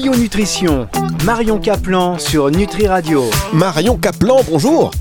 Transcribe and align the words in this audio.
Bio 0.00 0.14
Nutrition, 0.14 0.86
Marion 1.24 1.58
Caplan 1.58 2.20
sur 2.20 2.52
Nutri 2.52 2.86
Radio. 2.86 3.24
Marion 3.52 3.96
Caplan, 3.96 4.36
bonjour 4.48 4.92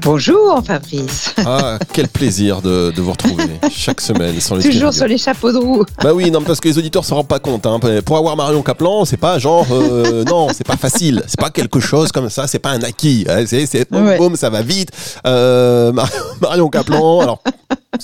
Bonjour 0.00 0.62
Fabrice. 0.64 1.34
Ah, 1.44 1.78
quel 1.92 2.08
plaisir 2.08 2.62
de, 2.62 2.90
de 2.90 3.02
vous 3.02 3.10
retrouver 3.10 3.50
chaque 3.70 4.00
semaine 4.00 4.40
sans 4.40 4.56
Nutri 4.56 4.70
Toujours 4.70 4.94
sur 4.94 5.06
les 5.08 5.18
chapeaux 5.18 5.52
de 5.52 5.58
roue. 5.58 5.84
Bah 6.02 6.14
oui, 6.14 6.30
non, 6.30 6.40
parce 6.40 6.60
que 6.60 6.68
les 6.68 6.78
auditeurs 6.78 7.04
se 7.04 7.12
rendent 7.12 7.28
pas 7.28 7.38
compte. 7.40 7.66
Hein. 7.66 7.78
Pour 8.06 8.16
avoir 8.16 8.34
Marion 8.34 8.62
Caplan, 8.62 9.04
c'est 9.04 9.18
pas 9.18 9.38
genre, 9.38 9.66
euh, 9.72 10.24
non, 10.24 10.46
c'est 10.54 10.66
pas 10.66 10.76
facile. 10.78 11.22
C'est 11.26 11.38
pas 11.40 11.50
quelque 11.50 11.78
chose 11.80 12.10
comme 12.12 12.30
ça. 12.30 12.46
C'est 12.46 12.58
pas 12.60 12.70
un 12.70 12.82
acquis. 12.82 13.26
C'est, 13.46 13.66
c'est 13.66 13.90
boum, 13.90 14.06
Ouais. 14.06 14.16
boum, 14.16 14.36
ça 14.36 14.48
va 14.48 14.62
vite. 14.62 14.88
Euh, 15.26 15.92
Mar- 15.92 16.08
Marion 16.40 16.68
Caplan. 16.70 17.20
Alors, 17.20 17.42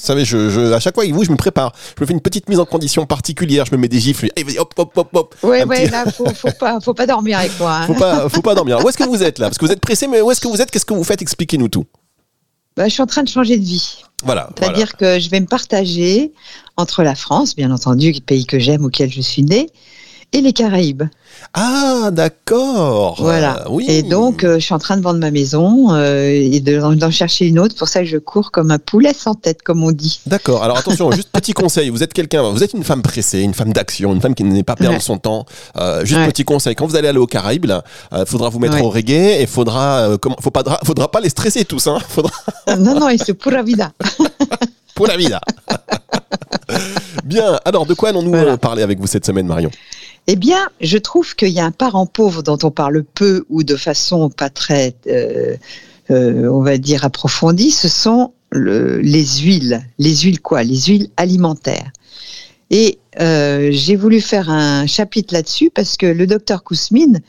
vous 0.01 0.07
savez, 0.07 0.25
je, 0.25 0.51
je, 0.51 0.73
à 0.73 0.81
chaque 0.81 0.95
fois 0.95 1.05
avec 1.05 1.15
vous, 1.15 1.25
je 1.25 1.31
me 1.31 1.37
prépare. 1.37 1.73
Je 1.97 2.03
me 2.03 2.07
fais 2.07 2.13
une 2.13 2.21
petite 2.21 2.49
mise 2.49 2.59
en 2.59 2.65
condition 2.65 3.05
particulière. 3.07 3.65
Je 3.67 3.73
me 3.73 3.81
mets 3.81 3.89
des 3.89 4.01
gifles. 4.01 4.29
Hop, 4.59 4.75
hop, 4.77 4.93
hop, 4.97 5.09
hop. 5.15 5.35
Ouais, 5.43 5.65
ouais, 5.65 5.85
petit- 5.85 5.91
là, 5.91 6.05
faut, 6.11 6.27
faut 6.35 6.51
pas, 6.59 6.81
faut 6.81 6.95
pas 6.95 7.07
dormir 7.07 7.39
avec 7.39 7.59
moi. 7.59 7.73
hein. 7.83 7.87
Faut 7.87 7.95
pas, 7.95 8.29
faut 8.29 8.43
pas 8.43 8.55
dormir. 8.55 8.85
Où 8.85 8.89
est-ce 8.89 8.99
que 8.99 9.05
vous 9.05 9.23
êtes 9.23 9.39
là? 9.39 9.47
Parce 9.49 9.59
que 9.59 9.65
vous 9.67 9.73
êtes 9.73 9.81
pressé, 9.81 10.07
mais 10.07 10.21
où 10.21 10.31
est-ce 10.31 10.41
que 10.41 10.49
vous 10.49 10.61
êtes? 10.61 10.71
Qu'est-ce 10.71 10.85
que 10.87 10.95
vous 10.95 11.05
faites? 11.05 11.23
Expliquez-nous 11.23 11.69
tout. 11.69 11.85
Bah, 12.77 12.89
je 12.89 12.93
suis 12.95 13.03
en 13.03 13.07
train 13.07 13.23
de 13.23 13.29
changer 13.29 13.59
de 13.59 13.65
vie. 13.65 14.03
Voilà. 14.25 14.49
voilà. 14.57 14.75
C'est-à-dire 14.75 14.97
que 14.97 15.19
je 15.19 15.29
vais 15.31 15.41
me 15.41 15.47
partager 15.47 16.33
entre 16.77 17.03
la 17.03 17.15
France, 17.15 17.55
bien 17.55 17.71
entendu, 17.71 18.15
pays 18.25 18.47
que 18.47 18.59
j'aime, 18.59 18.85
auquel 18.85 19.11
je 19.13 19.21
suis 19.21 19.43
née, 19.43 19.69
et 20.33 20.41
les 20.41 20.53
Caraïbes. 20.53 21.03
Ah, 21.55 22.11
d'accord. 22.13 23.17
Voilà. 23.21 23.61
Euh, 23.63 23.71
oui. 23.71 23.85
Et 23.89 24.03
donc, 24.03 24.45
euh, 24.45 24.55
je 24.59 24.65
suis 24.65 24.75
en 24.75 24.79
train 24.79 24.97
de 24.97 25.03
vendre 25.03 25.19
ma 25.19 25.31
maison 25.31 25.93
euh, 25.93 26.29
et 26.31 26.61
de- 26.61 26.95
d'en 26.95 27.11
chercher 27.11 27.47
une 27.47 27.59
autre. 27.59 27.75
Pour 27.77 27.89
ça, 27.89 28.05
je 28.05 28.17
cours 28.17 28.51
comme 28.51 28.71
un 28.71 28.79
poulet 28.79 29.13
sans 29.15 29.35
tête, 29.35 29.63
comme 29.63 29.83
on 29.85 29.93
dit. 29.93 30.21
D'accord. 30.27 30.63
Alors 30.63 30.79
attention, 30.79 31.11
juste 31.13 31.29
petit 31.33 31.53
conseil. 31.53 31.91
Vous 31.91 32.03
êtes 32.03 32.13
quelqu'un, 32.15 32.43
vous 32.51 32.63
êtes 32.63 32.73
une 32.73 32.85
femme 32.85 33.03
pressée, 33.03 33.41
une 33.41 33.55
femme 33.55 33.73
d'action, 33.73 34.13
une 34.15 34.21
femme 34.21 34.35
qui 34.35 34.45
n'est 34.45 34.63
pas 34.63 34.77
perdre 34.77 34.95
Ouais. 34.95 35.01
son 35.01 35.19
temps. 35.19 35.45
Euh, 35.77 36.05
juste 36.05 36.21
Ouais. 36.21 36.29
petit 36.29 36.45
conseil. 36.45 36.75
Quand 36.75 36.87
vous 36.87 36.97
allez 36.97 37.09
aller 37.09 37.19
aux 37.19 37.27
Caraïbes, 37.27 37.71
euh, 37.71 38.25
faudra 38.27 38.49
vous 38.49 38.59
mettre 38.59 38.77
Ouais. 38.77 38.83
au 38.83 38.91
reggae 38.91 39.41
et 39.41 39.47
faudra, 39.47 40.17
comment, 40.21 40.37
faut 40.41 40.51
pas, 40.51 40.63
faudra 40.85 41.11
pas 41.11 41.21
les 41.21 41.29
stresser 41.29 41.65
tous, 41.65 41.87
hein. 41.87 41.99
Faudra 42.09 42.33
non, 42.79 42.99
non, 42.99 43.09
et 43.09 43.19
c'est 43.19 43.35
pura 43.35 43.63
vida. 43.63 43.93
pour 44.95 45.07
la 45.07 45.17
vida. 45.17 45.41
Bien. 47.25 47.59
Alors, 47.65 47.87
de 47.87 47.95
quoi 47.95 48.11
allons-nous 48.11 48.31
Voilà. 48.31 48.57
parler 48.57 48.83
avec 48.83 48.99
vous 48.99 49.07
cette 49.07 49.27
semaine, 49.27 49.47
Marion? 49.47 49.71
Eh 50.29 50.37
bien, 50.37 50.69
je 50.81 50.99
trouve 50.99 51.35
qu'il 51.35 51.49
y 51.49 51.59
a 51.61 51.65
un 51.65 51.73
parent 51.73 52.07
pauvre 52.07 52.43
dont 52.43 52.59
on 52.63 52.71
parle 52.71 53.03
peu 53.03 53.45
ou 53.49 53.65
de 53.65 53.77
façon 53.77 54.31
pas 54.31 54.51
très, 54.51 54.95
euh, 55.09 55.57
euh, 56.11 56.49
on 56.49 56.63
va 56.63 56.79
dire, 56.79 57.05
approfondie. 57.05 57.73
Ce 57.73 57.89
sont 57.89 58.33
le- 58.51 58.99
les 59.01 59.25
huiles. 59.41 59.83
Les 59.99 60.17
huiles 60.19 60.41
quoi? 60.41 60.63
Les 60.63 60.81
huiles 60.83 61.09
alimentaires. 61.17 61.91
Et 62.71 62.99
euh, 63.21 63.69
j'ai 63.73 63.97
voulu 63.97 64.21
faire 64.21 64.49
un 64.49 64.87
chapitre 64.87 65.35
là-dessus 65.35 65.71
parce 65.75 65.97
que 65.97 66.07
le 66.07 66.27
docteur 66.27 66.63
Kousmine, 66.63 67.21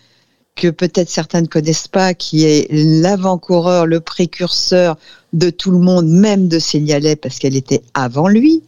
que 0.56 0.68
peut-être 0.70 1.10
certains 1.10 1.42
ne 1.42 1.48
connaissent 1.48 1.88
pas, 1.88 2.14
qui 2.14 2.46
est 2.46 2.68
l'avant-coureur, 2.72 3.88
le 3.88 4.00
précurseur 4.02 4.98
de 5.34 5.50
tout 5.50 5.72
le 5.72 5.80
monde, 5.80 6.08
même 6.08 6.48
de 6.48 6.60
Célialet, 6.60 7.16
parce 7.16 7.40
qu'elle 7.40 7.56
était 7.56 7.82
avant 7.96 8.28
lui, 8.28 8.62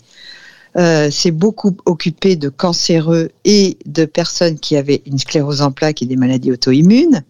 euh, 0.77 1.09
s'est 1.09 1.31
beaucoup 1.31 1.75
occupé 1.85 2.35
de 2.35 2.49
cancéreux 2.49 3.29
et 3.45 3.77
de 3.85 4.05
personnes 4.05 4.59
qui 4.59 4.75
avaient 4.75 5.01
une 5.05 5.17
sclérose 5.17 5.61
en 5.61 5.71
plaques 5.71 6.01
et 6.01 6.05
des 6.05 6.17
maladies 6.17 6.51
auto-immunes. 6.51 7.23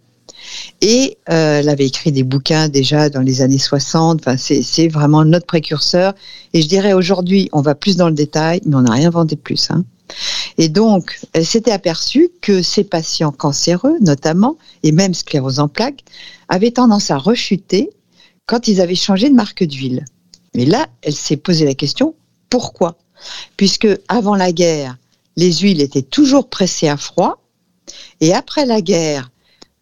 Et 0.81 1.17
euh, 1.29 1.59
elle 1.59 1.69
avait 1.69 1.85
écrit 1.85 2.11
des 2.11 2.23
bouquins 2.23 2.69
déjà 2.69 3.09
dans 3.09 3.21
les 3.21 3.41
années 3.41 3.57
60. 3.57 4.19
Enfin, 4.21 4.37
c'est 4.37 4.61
c'est 4.61 4.87
vraiment 4.87 5.25
notre 5.25 5.45
précurseur. 5.45 6.13
Et 6.53 6.61
je 6.61 6.67
dirais 6.67 6.93
aujourd'hui, 6.93 7.49
on 7.51 7.61
va 7.61 7.75
plus 7.75 7.97
dans 7.97 8.09
le 8.09 8.15
détail, 8.15 8.61
mais 8.65 8.75
on 8.75 8.81
n'a 8.81 8.93
rien 8.93 9.07
inventé 9.07 9.35
de 9.35 9.41
plus. 9.41 9.69
Hein. 9.71 9.85
Et 10.57 10.69
donc, 10.69 11.19
elle 11.33 11.45
s'était 11.45 11.71
aperçue 11.71 12.29
que 12.41 12.61
ces 12.61 12.83
patients 12.83 13.31
cancéreux, 13.31 13.97
notamment, 14.01 14.57
et 14.83 14.91
même 14.91 15.13
sclérose 15.13 15.59
en 15.59 15.67
plaques, 15.67 16.03
avaient 16.47 16.71
tendance 16.71 17.11
à 17.11 17.17
rechuter 17.17 17.89
quand 18.45 18.67
ils 18.67 18.81
avaient 18.81 18.95
changé 18.95 19.29
de 19.29 19.35
marque 19.35 19.63
d'huile. 19.63 20.05
Mais 20.53 20.65
là, 20.65 20.87
elle 21.01 21.15
s'est 21.15 21.37
posé 21.37 21.65
la 21.65 21.73
question, 21.73 22.15
pourquoi? 22.49 22.97
Puisque 23.57 23.87
avant 24.07 24.35
la 24.35 24.51
guerre, 24.51 24.97
les 25.37 25.53
huiles 25.53 25.81
étaient 25.81 26.01
toujours 26.01 26.49
pressées 26.49 26.87
à 26.87 26.97
froid, 26.97 27.41
et 28.21 28.33
après 28.33 28.65
la 28.65 28.81
guerre 28.81 29.31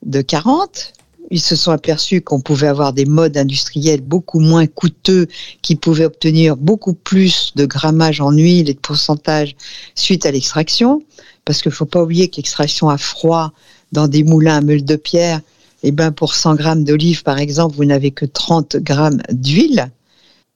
de 0.04 0.22
40, 0.22 0.94
ils 1.31 1.42
se 1.42 1.56
sont 1.56 1.72
aperçus 1.72 2.22
qu'on 2.22 2.42
pouvait 2.42 2.68
avoir 2.68 2.94
des 2.94 3.06
modes 3.06 3.38
industriels 3.38 4.02
beaucoup 4.02 4.40
moins 4.40 4.68
coûteux, 4.68 5.28
qui 5.62 5.76
pouvaient 5.76 6.06
obtenir 6.06 6.58
beaucoup 6.58 6.94
plus 6.94 7.54
de 7.56 7.66
grammage 7.66 8.22
en 8.22 8.31
huile 8.31 8.70
et 8.70 8.74
de 8.74 8.80
pourcentage 8.80 9.56
suite 9.96 10.25
à 10.25 10.31
l'extraction, 10.31 11.02
parce 11.46 11.62
qu'il 11.62 11.72
ne 11.72 11.75
faut 11.75 11.86
pas 11.86 12.04
oublier 12.04 12.30
que 12.30 12.38
l'extraction 12.38 12.90
à 12.90 12.98
froid 12.98 13.52
dans 13.92 14.08
des 14.08 14.24
moulins 14.24 14.58
à 14.58 14.62
meule 14.62 14.86
de 14.86 14.96
pierre, 14.96 15.42
eh 15.84 15.92
ben 15.92 16.12
pour 16.12 16.34
100 16.36 16.56
grammes 16.56 16.84
d'olive, 16.84 17.24
par 17.24 17.40
exemple, 17.40 17.75
vous 17.75 17.86
n'avez 17.86 18.12
que 18.12 18.25
30 18.25 18.78
grammes 18.78 19.22
d'huile. 19.31 19.92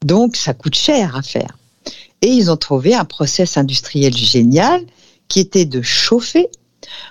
Donc, 0.05 0.35
ça 0.35 0.53
coûte 0.53 0.75
cher 0.75 1.15
à 1.15 1.21
faire. 1.21 1.57
Et 2.21 2.27
ils 2.27 2.49
ont 2.49 2.57
trouvé 2.57 2.95
un 2.95 3.05
process 3.05 3.57
industriel 3.57 4.15
génial 4.15 4.81
qui 5.27 5.39
était 5.39 5.65
de 5.65 5.81
chauffer. 5.81 6.49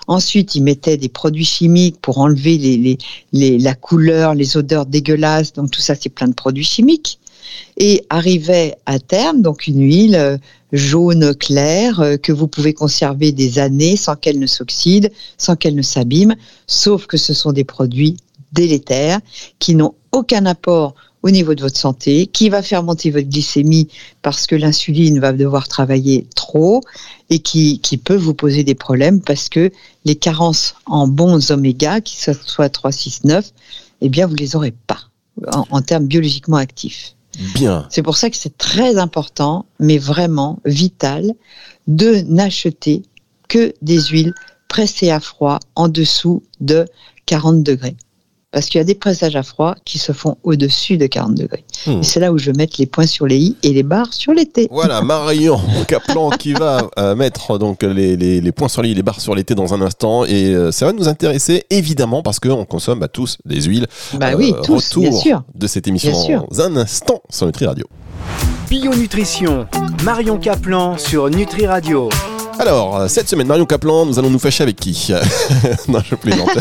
Ensuite, 0.07 0.55
ils 0.55 0.63
mettaient 0.63 0.97
des 0.97 1.09
produits 1.09 1.45
chimiques 1.45 2.01
pour 2.01 2.19
enlever 2.19 2.99
la 3.33 3.75
couleur, 3.75 4.35
les 4.35 4.57
odeurs 4.57 4.87
dégueulasses. 4.87 5.53
Donc, 5.53 5.71
tout 5.71 5.81
ça, 5.81 5.95
c'est 5.95 6.09
plein 6.09 6.29
de 6.29 6.35
produits 6.35 6.65
chimiques. 6.65 7.19
Et 7.77 8.05
arrivait 8.11 8.77
à 8.87 8.99
terme, 8.99 9.41
donc 9.41 9.67
une 9.67 9.81
huile 9.81 10.17
euh, 10.17 10.37
jaune 10.73 11.35
claire 11.35 12.01
euh, 12.01 12.17
que 12.17 12.33
vous 12.33 12.49
pouvez 12.49 12.75
conserver 12.75 13.33
des 13.33 13.59
années 13.59 13.97
sans 13.97 14.17
qu'elle 14.17 14.39
ne 14.39 14.47
s'oxyde, 14.47 15.13
sans 15.39 15.57
qu'elle 15.57 15.75
ne 15.75 15.83
s'abîme, 15.83 16.35
sauf 16.67 17.07
que 17.07 17.17
ce 17.17 17.35
sont 17.35 17.53
des 17.53 17.65
produits 17.65 18.17
délétères 18.53 19.21
qui 19.59 19.75
n'ont 19.75 19.95
aucun 20.13 20.47
apport 20.47 20.95
au 21.23 21.31
niveau 21.31 21.55
de 21.55 21.61
votre 21.61 21.77
santé, 21.77 22.27
qui 22.27 22.49
va 22.49 22.63
faire 22.63 22.83
monter 22.83 23.11
votre 23.11 23.29
glycémie 23.29 23.89
parce 24.23 24.47
que 24.47 24.55
l'insuline 24.55 25.19
va 25.19 25.33
devoir 25.33 25.69
travailler 25.69 26.27
trop 26.37 26.83
et 27.31 27.41
qui, 27.41 27.81
qui 27.81 27.97
peut 27.97 28.17
vous 28.17 28.35
poser 28.35 28.65
des 28.65 28.75
problèmes 28.75 29.21
parce 29.21 29.49
que 29.49 29.71
les 30.05 30.15
carences 30.15 30.75
en 30.87 31.09
bons 31.09 31.51
oméga, 31.51 32.01
qui 32.01 32.17
soient 32.17 32.35
soit 32.35 32.69
3, 32.69 32.93
6, 32.93 33.25
9, 33.25 33.53
eh 34.03 34.09
bien, 34.09 34.27
vous 34.27 34.35
les 34.35 34.55
aurez 34.55 34.75
pas 34.87 35.01
en, 35.53 35.67
en 35.71 35.83
termes 35.83 36.07
biologiquement 36.07 36.59
actifs. 36.59 37.17
Bien. 37.55 37.87
C'est 37.91 38.03
pour 38.03 38.17
ça 38.17 38.31
que 38.31 38.37
c'est 38.37 38.57
très 38.57 38.97
important, 38.97 39.67
mais 39.79 39.99
vraiment 39.99 40.61
vital, 40.65 41.33
de 41.87 42.23
n'acheter 42.27 43.03
que 43.49 43.75
des 43.83 44.01
huiles 44.01 44.35
pressées 44.69 45.11
à 45.11 45.21
froid 45.21 45.59
en 45.75 45.89
dessous 45.89 46.43
de 46.61 46.87
40 47.27 47.63
degrés. 47.63 47.97
Parce 48.57 48.69
qu'il 48.71 48.79
y 48.79 48.81
a 48.81 48.85
des 48.85 48.95
pressages 48.95 49.37
à 49.37 49.43
froid 49.43 49.75
qui 49.85 49.99
se 49.99 50.13
font 50.13 50.39
au-dessus 50.43 50.97
de 50.97 51.07
40 51.07 51.35
degrés. 51.35 51.63
Hmm. 51.87 52.01
Et 52.01 52.03
c'est 52.03 52.21
là 52.21 52.33
où 52.33 52.39
je 52.39 52.51
mets 52.53 52.67
les 52.79 52.87
points 52.87 53.07
sur 53.07 53.27
les 53.27 53.37
i 53.37 53.57
et 53.63 53.75
les 53.75 53.83
barres 53.83 54.15
sur 54.15 54.33
les 54.33 54.47
t. 54.47 54.67
Voilà, 54.71 55.03
Marion 55.03 55.61
Caplan 55.87 56.31
qui 56.31 56.55
va 56.55 56.89
euh, 56.99 57.15
mettre 57.15 57.59
donc 57.59 57.83
les, 57.83 58.17
les, 58.17 58.41
les 58.41 58.53
points 58.53 58.69
sur 58.69 58.81
les, 58.81 58.95
les 58.95 59.03
barres 59.03 59.21
sur 59.21 59.35
les 59.35 59.45
T 59.45 59.55
dans 59.55 59.75
un 59.75 59.83
instant 59.83 60.25
et 60.25 60.55
euh, 60.55 60.73
ça 60.73 60.87
va 60.87 60.95
nous 60.95 61.07
intéresser 61.07 61.65
évidemment 61.69 62.23
parce 62.23 62.41
qu'on 62.41 62.65
consomme 62.65 62.99
bah, 62.99 63.09
tous 63.09 63.37
des 63.45 63.61
huiles. 63.61 63.89
Bah 64.19 64.31
oui, 64.35 64.55
Euh, 64.57 64.63
tous, 64.63 64.87
retour 64.89 65.03
bien 65.03 65.13
sûr. 65.21 65.43
de 65.55 65.67
cette 65.67 65.87
émission 65.87 66.13
Bien 66.13 66.23
sûr. 66.23 66.47
dans 66.51 66.61
un 66.63 66.77
instant 66.79 67.21
sur 67.29 67.45
Nutri 67.45 67.67
Radio. 67.67 67.85
Bio 68.71 68.95
Nutrition, 68.95 69.67
Marion 70.03 70.39
Caplan 70.39 70.97
sur 70.97 71.29
Nutri 71.29 71.67
Radio. 71.67 72.09
Alors, 72.59 73.05
cette 73.11 73.29
semaine, 73.29 73.49
Marion 73.49 73.67
Caplan, 73.67 74.07
nous 74.07 74.19
allons 74.19 74.31
nous 74.31 74.39
fâcher 74.39 74.63
avec 74.63 74.77
qui? 74.77 75.13
Non, 75.89 76.01
je 76.03 76.15
plaisante. 76.15 76.49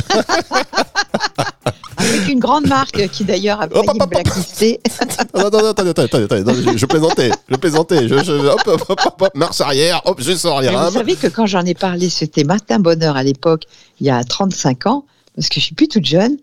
Avec 2.05 2.27
une 2.29 2.39
grande 2.39 2.67
marque 2.67 3.07
qui 3.09 3.23
d'ailleurs 3.23 3.61
a 3.61 3.67
failli 3.67 3.99
me 3.99 4.05
blacklister. 4.05 4.79
non, 5.35 5.49
non, 5.49 5.61
non, 5.61 5.67
attendez, 5.69 5.89
attendez, 5.89 6.05
attendez, 6.05 6.23
attendez, 6.23 6.43
non, 6.43 6.77
je, 6.77 6.85
plaisantais, 6.85 7.31
je 7.49 7.55
plaisantais. 7.55 8.07
Je, 8.07 8.16
hop, 8.16 8.61
hop, 8.67 9.01
hop, 9.19 9.29
marche 9.35 9.61
arrière, 9.61 10.01
hop, 10.05 10.19
je 10.21 10.33
sors 10.33 10.57
rames. 10.61 10.89
vous 10.89 10.97
savez 10.97 11.16
que 11.16 11.27
quand 11.27 11.45
j'en 11.45 11.66
ai 11.66 11.73
parlé, 11.73 12.09
c'était 12.09 12.43
Martin 12.43 12.79
Bonheur 12.79 13.16
à 13.17 13.23
l'époque, 13.23 13.63
il 13.99 14.07
y 14.07 14.09
a 14.09 14.23
35 14.23 14.87
ans, 14.87 15.05
parce 15.35 15.49
que 15.49 15.55
je 15.59 15.66
suis 15.66 15.75
plus 15.75 15.87
toute 15.87 16.05
jeune, 16.05 16.37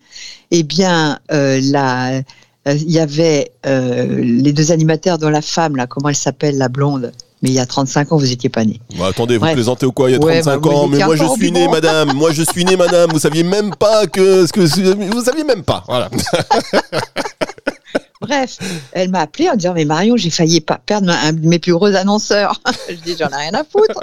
eh 0.50 0.62
bien, 0.62 1.19
euh, 1.32 1.61
la- 1.62 2.19
euh, 2.69 2.75
il 2.75 2.91
y 2.91 2.99
avait 3.00 3.50
euh, 3.67 4.20
les 4.23 4.53
deux 4.53 4.70
animateurs 4.73 5.19
dont 5.19 5.31
la 5.31 5.43
femme, 5.43 5.76
là, 5.76 5.87
comment 5.87 6.08
elle 6.11 6.15
s'appelle, 6.17 6.58
la 6.58 6.69
blonde? 6.69 7.12
Mais 7.43 7.50
il 7.50 7.55
y 7.55 7.59
a 7.59 7.67
35 7.67 8.12
ans, 8.12 8.17
vous 8.17 8.33
étiez 8.33 8.49
pas 8.49 8.65
né. 8.65 8.81
Bah, 8.99 9.09
attendez, 9.09 9.37
vous 9.37 9.47
plaisantez 9.53 9.85
ou 9.85 9.93
quoi? 9.93 10.09
Il 10.09 10.12
y 10.12 10.17
a 10.17 10.21
Ouais, 10.21 10.41
35 10.41 10.61
bah, 10.61 10.71
ans, 10.71 10.87
mais 10.87 10.99
moi 11.05 11.17
je 11.17 11.25
suis 11.25 11.50
né, 11.50 11.67
madame. 11.69 12.12
Moi 12.15 12.31
je 12.33 12.43
suis 12.43 12.65
né, 12.65 12.77
madame. 12.77 13.11
Vous 13.12 13.19
saviez 13.19 13.43
même 13.43 13.75
pas 13.75 14.06
que 14.06 14.47
ce 14.47 14.53
que 14.53 14.61
vous 15.12 15.25
saviez 15.25 15.44
même 15.44 15.65
pas. 15.65 15.83
Voilà. 15.89 16.09
bref, 18.32 18.58
elle 18.93 19.11
m'a 19.11 19.20
appelé 19.20 19.50
en 19.50 19.56
disant 19.56 19.73
mais 19.75 19.84
Marion, 19.84 20.17
j'ai 20.17 20.31
failli 20.31 20.61
pas 20.61 20.81
perdre 20.84 21.11
un 21.11 21.32
de 21.32 21.46
mes 21.46 21.58
plus 21.58 21.73
gros 21.73 21.87
annonceurs. 21.87 22.61
je 22.88 22.94
dis 22.94 23.17
j'en 23.19 23.29
ai 23.29 23.50
rien 23.50 23.55
à 23.55 23.64
foutre. 23.64 24.00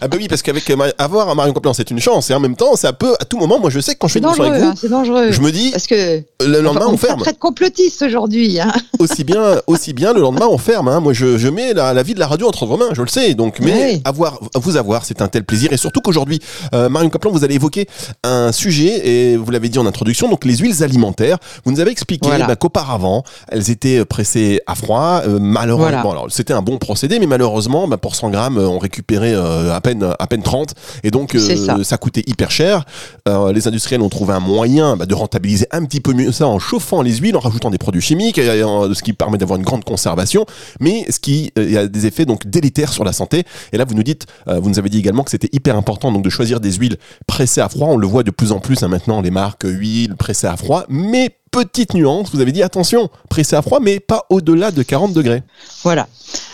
ah 0.00 0.08
bah 0.08 0.16
oui, 0.18 0.28
parce 0.28 0.42
qu'avec 0.42 0.68
euh, 0.70 0.90
avoir 0.98 1.28
un 1.28 1.34
Marion 1.34 1.52
Copland, 1.52 1.74
c'est 1.74 1.90
une 1.90 2.00
chance 2.00 2.30
et 2.30 2.34
en 2.34 2.40
même 2.40 2.56
temps, 2.56 2.76
ça 2.76 2.92
peut 2.92 3.14
à 3.20 3.24
tout 3.24 3.38
moment. 3.38 3.58
Moi, 3.58 3.70
je 3.70 3.80
sais 3.80 3.94
que 3.94 3.98
quand 3.98 4.08
je 4.08 4.14
fais 4.14 4.18
une 4.20 4.26
émission 4.26 4.44
avec 4.44 4.62
vous, 4.62 4.68
hein, 4.68 4.74
c'est 4.76 4.88
dangereux. 4.88 5.30
Je 5.32 5.40
me 5.40 5.50
dis 5.50 5.70
parce 5.70 5.86
que 5.86 6.22
le 6.40 6.60
lendemain 6.60 6.86
on, 6.88 6.96
ferme. 6.96 7.20
Très 7.20 7.34
complotiste 7.34 8.02
aujourd'hui. 8.02 8.60
Hein. 8.60 8.72
aussi 8.98 9.24
bien, 9.24 9.60
aussi 9.66 9.92
bien 9.92 10.12
le 10.12 10.20
lendemain 10.20 10.46
on 10.48 10.58
ferme. 10.58 10.88
Hein. 10.88 11.00
Moi, 11.00 11.12
je, 11.12 11.38
je 11.38 11.48
mets 11.48 11.72
la, 11.72 11.94
la, 11.94 12.02
vie 12.02 12.14
de 12.14 12.20
la 12.20 12.26
radio 12.26 12.46
entre 12.46 12.66
vos 12.66 12.76
mains, 12.76 12.90
je 12.92 13.02
le 13.02 13.08
sais. 13.08 13.34
Donc, 13.34 13.60
mais 13.60 14.00
avoir, 14.04 14.38
vous 14.54 14.76
avoir, 14.76 15.04
c'est 15.04 15.22
un 15.22 15.28
tel 15.28 15.44
plaisir 15.44 15.72
et 15.72 15.76
surtout 15.76 16.00
qu'aujourd'hui, 16.00 16.40
euh, 16.74 16.88
Marion 16.88 17.10
Copland, 17.10 17.32
vous 17.32 17.44
allez 17.44 17.54
évoquer 17.54 17.86
un 18.22 18.52
sujet 18.52 19.08
et 19.08 19.36
vous 19.36 19.50
l'avez 19.50 19.68
dit 19.68 19.78
en 19.78 19.86
introduction, 19.86 20.28
donc 20.28 20.44
les 20.44 20.56
huiles 20.56 20.82
alimentaires. 20.82 21.38
Vous 21.64 21.72
nous 21.72 21.80
avez 21.80 21.90
expliqué 21.90 22.28
bah, 22.28 22.56
qu'auparavant, 22.56 23.24
elles 23.48 23.70
étaient 23.70 24.04
pressées 24.04 24.60
à 24.66 24.74
froid. 24.74 25.22
Euh, 25.26 25.38
malheureusement, 25.40 26.10
alors 26.12 26.26
c'était 26.30 26.52
un 26.52 26.62
bon 26.62 26.78
procédé, 26.78 27.18
mais 27.18 27.26
malheureusement, 27.26 27.88
bah, 27.88 27.96
pour 27.96 28.14
100 28.14 28.30
grammes, 28.30 28.58
on 28.58 28.78
récupérait 28.78 29.34
euh, 29.34 29.74
à 29.74 29.80
peine 29.80 30.14
à 30.18 30.26
peine 30.26 30.42
30 30.42 30.74
et 31.02 31.10
donc 31.10 31.34
euh, 31.34 31.82
ça. 31.82 31.98
coûtait 31.98 32.24
hyper 32.26 32.50
cher. 32.50 32.84
les 33.26 33.68
industriels 33.68 34.00
ont 34.00 34.08
trouvé 34.08 34.32
un 34.32 34.40
moyen 34.40 34.96
bah, 34.96 35.04
de 35.04 35.14
rentabiliser 35.14 35.66
un 35.70 35.84
petit 35.84 36.00
peu 36.00 36.14
mieux 36.14 36.32
ça 36.32 36.46
en 36.46 36.58
chauffant 36.58 37.02
les 37.02 37.16
huiles, 37.16 37.36
en 37.36 37.40
rajoutant 37.40 37.70
des 37.70 37.78
produits 37.78 38.00
chimiques, 38.00 38.36
ce 38.36 39.02
qui 39.02 39.12
permet 39.12 39.36
d'avoir 39.36 39.58
une 39.58 39.64
grande 39.64 39.84
conservation, 39.84 40.46
mais 40.80 41.04
ce 41.10 41.20
qui 41.20 41.52
a 41.56 41.86
des 41.86 42.06
effets 42.06 42.24
donc 42.24 42.46
délétères 42.46 42.92
sur 42.92 43.04
la 43.04 43.12
santé. 43.12 43.44
Et 43.72 43.76
là, 43.76 43.84
vous 43.84 43.94
nous 43.94 44.02
dites, 44.02 44.26
vous 44.46 44.70
nous 44.70 44.78
avez 44.78 44.88
dit 44.88 44.98
également 44.98 45.22
que 45.24 45.30
c'était 45.30 45.50
hyper 45.52 45.76
important 45.76 46.10
donc 46.10 46.24
de 46.24 46.30
choisir 46.30 46.60
des 46.60 46.72
huiles 46.72 46.96
pressées 47.26 47.60
à 47.60 47.68
froid. 47.68 47.88
On 47.88 47.96
le 47.96 48.06
voit 48.06 48.22
de 48.22 48.30
plus 48.30 48.52
en 48.52 48.60
plus 48.60 48.82
hein, 48.82 48.88
maintenant, 48.88 49.20
les 49.20 49.30
marques 49.30 49.64
huiles 49.64 50.16
pressées 50.16 50.46
à 50.46 50.56
froid, 50.56 50.84
mais 50.88 51.36
petite 51.50 51.94
nuance, 51.94 52.30
vous 52.32 52.40
avez 52.40 52.52
dit 52.52 52.62
attention, 52.62 53.10
pressé 53.28 53.56
à 53.56 53.62
froid, 53.62 53.80
mais 53.80 54.00
pas 54.00 54.26
au-delà 54.30 54.70
de 54.70 54.82
40 54.82 55.12
degrés. 55.12 55.42
Voilà. 55.82 56.08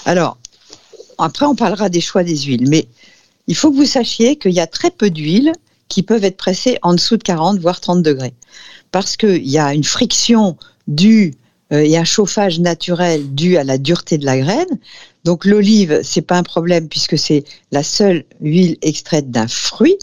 Alors, 0.04 0.38
après, 1.18 1.46
on 1.46 1.54
parlera 1.54 1.88
des 1.88 2.00
choix 2.00 2.24
des 2.24 2.36
huiles, 2.36 2.68
mais 2.68 2.88
il 3.46 3.54
faut 3.54 3.70
que 3.70 3.76
vous 3.76 3.86
sachiez 3.86 4.36
qu'il 4.36 4.52
y 4.52 4.60
a 4.60 4.66
très 4.66 4.90
peu 4.90 5.10
d'huiles 5.10 5.52
qui 5.88 6.02
peuvent 6.02 6.24
être 6.24 6.36
pressées 6.36 6.78
en 6.82 6.94
dessous 6.94 7.16
de 7.16 7.22
40, 7.22 7.58
voire 7.58 7.80
30 7.80 8.02
degrés. 8.02 8.34
Parce 8.90 9.16
qu'il 9.16 9.46
y 9.46 9.58
a 9.58 9.72
une 9.72 9.84
friction 9.84 10.56
due 10.88 11.34
euh, 11.72 11.80
et 11.80 11.96
un 11.96 12.04
chauffage 12.04 12.60
naturel 12.60 13.34
dû 13.34 13.56
à 13.56 13.64
la 13.64 13.78
dureté 13.78 14.18
de 14.18 14.26
la 14.26 14.38
graine. 14.38 14.78
Donc 15.24 15.44
l'olive, 15.44 16.00
c'est 16.02 16.22
pas 16.22 16.38
un 16.38 16.42
problème 16.42 16.88
puisque 16.88 17.18
c'est 17.18 17.44
la 17.72 17.82
seule 17.82 18.24
huile 18.40 18.76
extraite 18.82 19.30
d'un 19.30 19.48
fruit. 19.48 19.98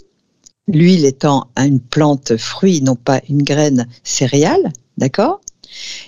L'huile 0.66 1.04
étant 1.04 1.48
une 1.56 1.80
plante 1.80 2.36
fruit, 2.38 2.80
non 2.80 2.96
pas 2.96 3.20
une 3.28 3.42
graine 3.42 3.86
céréale. 4.02 4.72
D'accord? 4.98 5.40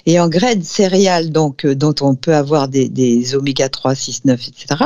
Et 0.04 0.20
en 0.20 0.28
graines 0.28 0.62
céréales, 0.62 1.30
donc, 1.30 1.64
euh, 1.64 1.74
dont 1.74 1.94
on 2.00 2.14
peut 2.14 2.34
avoir 2.34 2.68
des, 2.68 3.34
oméga 3.34 3.68
3, 3.68 3.94
6, 3.94 4.24
9, 4.24 4.48
etc., 4.48 4.84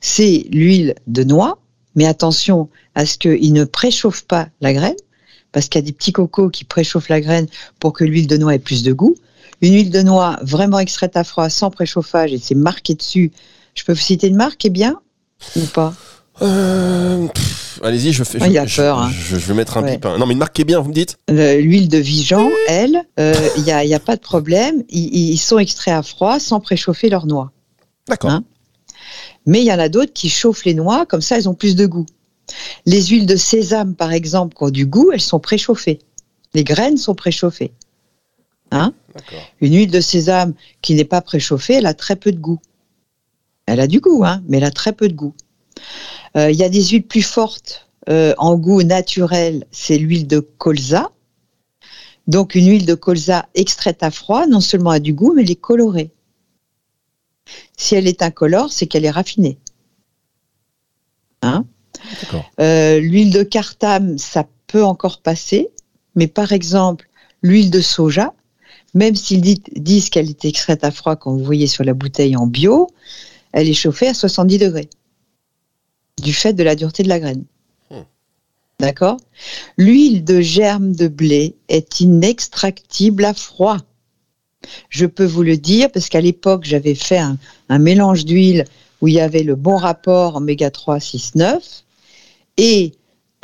c'est 0.00 0.44
l'huile 0.50 0.94
de 1.06 1.24
noix. 1.24 1.58
Mais 1.94 2.06
attention 2.06 2.68
à 2.94 3.04
ce 3.04 3.18
qu'il 3.18 3.52
ne 3.52 3.64
préchauffe 3.64 4.22
pas 4.22 4.48
la 4.60 4.72
graine, 4.72 4.96
parce 5.50 5.68
qu'il 5.68 5.80
y 5.80 5.84
a 5.84 5.86
des 5.86 5.92
petits 5.92 6.12
cocos 6.12 6.48
qui 6.48 6.64
préchauffent 6.64 7.10
la 7.10 7.20
graine 7.20 7.46
pour 7.80 7.92
que 7.92 8.04
l'huile 8.04 8.26
de 8.26 8.36
noix 8.38 8.54
ait 8.54 8.58
plus 8.58 8.82
de 8.82 8.92
goût. 8.92 9.14
Une 9.60 9.74
huile 9.74 9.90
de 9.90 10.00
noix 10.00 10.38
vraiment 10.42 10.78
extraite 10.78 11.16
à 11.16 11.24
froid, 11.24 11.50
sans 11.50 11.70
préchauffage, 11.70 12.32
et 12.32 12.38
c'est 12.38 12.54
marqué 12.54 12.94
dessus. 12.94 13.30
Je 13.74 13.84
peux 13.84 13.92
vous 13.92 13.98
citer 13.98 14.28
une 14.28 14.36
marque, 14.36 14.64
eh 14.64 14.70
bien? 14.70 15.00
Ou 15.56 15.66
pas? 15.66 15.94
Euh, 16.42 17.28
allez-y, 17.82 18.12
je 18.12 18.24
fais. 18.24 18.38
il 18.38 18.58
a 18.58 18.66
peur. 18.66 18.98
Hein. 18.98 19.10
Je, 19.10 19.36
vais 19.36 19.54
mettre 19.54 19.76
un 19.76 19.82
pipe. 19.82 20.04
Hein. 20.04 20.18
Non, 20.18 20.26
mais 20.26 20.32
une 20.32 20.38
marque 20.38 20.54
qui 20.54 20.62
est 20.62 20.66
bien, 20.66 20.80
vous 20.80 20.88
me 20.88 20.94
dites 20.94 21.18
L'huile 21.28 21.88
de 21.88 21.98
Vigan, 21.98 22.48
elle, 22.68 23.04
euh, 23.20 23.34
il 23.56 23.62
n'y 23.62 23.72
a, 23.72 23.84
y 23.84 23.94
a, 23.94 24.00
pas 24.00 24.16
de 24.16 24.20
problème. 24.20 24.82
Ils, 24.88 25.38
sont 25.38 25.58
extraits 25.58 25.94
à 25.94 26.02
froid 26.02 26.38
sans 26.40 26.60
préchauffer 26.60 27.08
leurs 27.08 27.26
noix. 27.26 27.52
D'accord. 28.08 28.30
Hein. 28.30 28.44
mais 29.46 29.60
il 29.60 29.64
y 29.64 29.72
en 29.72 29.78
a 29.78 29.88
d'autres 29.88 30.12
qui 30.12 30.28
chauffent 30.28 30.64
les 30.64 30.74
noix, 30.74 31.06
comme 31.06 31.20
ça 31.20 31.36
elles 31.36 31.48
ont 31.48 31.54
plus 31.54 31.76
de 31.76 31.86
goût. 31.86 32.06
Les 32.84 33.06
huiles 33.06 33.26
de 33.26 33.36
sésame, 33.36 33.94
par 33.94 34.12
exemple, 34.12 34.56
qui 34.56 34.64
ont 34.64 34.70
du 34.70 34.86
goût, 34.86 35.10
elles 35.12 35.20
sont 35.20 35.38
préchauffées. 35.38 36.00
Les 36.54 36.64
graines 36.64 36.96
sont 36.96 37.14
préchauffées. 37.14 37.72
Hein 38.72 38.92
Une 39.60 39.74
huile 39.74 39.90
de 39.90 40.00
sésame 40.00 40.54
qui 40.80 40.94
n'est 40.94 41.04
pas 41.04 41.20
préchauffée, 41.20 41.74
elle 41.74 41.86
a 41.86 41.94
très 41.94 42.16
peu 42.16 42.32
de 42.32 42.38
goût. 42.38 42.60
Elle 43.66 43.80
a 43.80 43.86
du 43.86 44.00
goût, 44.00 44.24
hein, 44.24 44.42
mais 44.48 44.56
elle 44.56 44.64
a 44.64 44.70
très 44.70 44.92
peu 44.92 45.08
de 45.08 45.14
goût. 45.14 45.34
Euh, 46.36 46.50
il 46.50 46.56
y 46.56 46.64
a 46.64 46.68
des 46.68 46.82
huiles 46.84 47.06
plus 47.06 47.22
fortes 47.22 47.88
euh, 48.08 48.34
en 48.38 48.56
goût 48.56 48.82
naturel, 48.82 49.66
c'est 49.70 49.98
l'huile 49.98 50.26
de 50.26 50.40
colza. 50.40 51.12
Donc 52.26 52.54
une 52.54 52.68
huile 52.68 52.86
de 52.86 52.94
colza 52.94 53.48
extraite 53.54 54.02
à 54.02 54.10
froid, 54.10 54.46
non 54.46 54.60
seulement 54.60 54.90
a 54.90 55.00
du 55.00 55.12
goût, 55.12 55.32
mais 55.34 55.42
elle 55.42 55.50
est 55.50 55.56
colorée. 55.56 56.10
Si 57.76 57.94
elle 57.94 58.06
est 58.06 58.22
incolore, 58.22 58.72
c'est 58.72 58.86
qu'elle 58.86 59.04
est 59.04 59.10
raffinée. 59.10 59.58
Hein? 61.42 61.64
Euh, 62.60 62.98
l'huile 63.00 63.32
de 63.32 63.42
cartame, 63.42 64.18
ça 64.18 64.46
peut 64.66 64.84
encore 64.84 65.20
passer, 65.20 65.70
mais 66.14 66.28
par 66.28 66.52
exemple, 66.52 67.08
l'huile 67.42 67.70
de 67.70 67.80
soja, 67.80 68.32
même 68.94 69.16
s'ils 69.16 69.40
disent 69.40 70.10
qu'elle 70.10 70.30
est 70.30 70.44
extraite 70.44 70.84
à 70.84 70.90
froid, 70.90 71.16
quand 71.16 71.32
vous 71.32 71.44
voyez 71.44 71.66
sur 71.66 71.84
la 71.84 71.94
bouteille 71.94 72.36
en 72.36 72.46
bio, 72.46 72.88
elle 73.52 73.68
est 73.68 73.74
chauffée 73.74 74.08
à 74.08 74.14
70 74.14 74.58
degrés 74.58 74.88
du 76.20 76.32
fait 76.32 76.52
de 76.52 76.62
la 76.62 76.74
dureté 76.74 77.02
de 77.02 77.08
la 77.08 77.20
graine. 77.20 77.44
Hmm. 77.90 78.02
D'accord? 78.80 79.16
L'huile 79.76 80.24
de 80.24 80.40
germe 80.40 80.94
de 80.94 81.08
blé 81.08 81.56
est 81.68 82.00
inextractible 82.00 83.24
à 83.24 83.34
froid. 83.34 83.78
Je 84.88 85.06
peux 85.06 85.24
vous 85.24 85.42
le 85.42 85.56
dire 85.56 85.90
parce 85.90 86.08
qu'à 86.08 86.20
l'époque, 86.20 86.64
j'avais 86.64 86.94
fait 86.94 87.18
un, 87.18 87.38
mélange 87.78 88.24
d'huile 88.24 88.64
où 89.00 89.08
il 89.08 89.14
y 89.14 89.20
avait 89.20 89.42
le 89.42 89.56
bon 89.56 89.76
rapport 89.76 90.36
oméga 90.36 90.70
3, 90.70 91.00
6, 91.00 91.34
9. 91.34 91.84
Et 92.58 92.92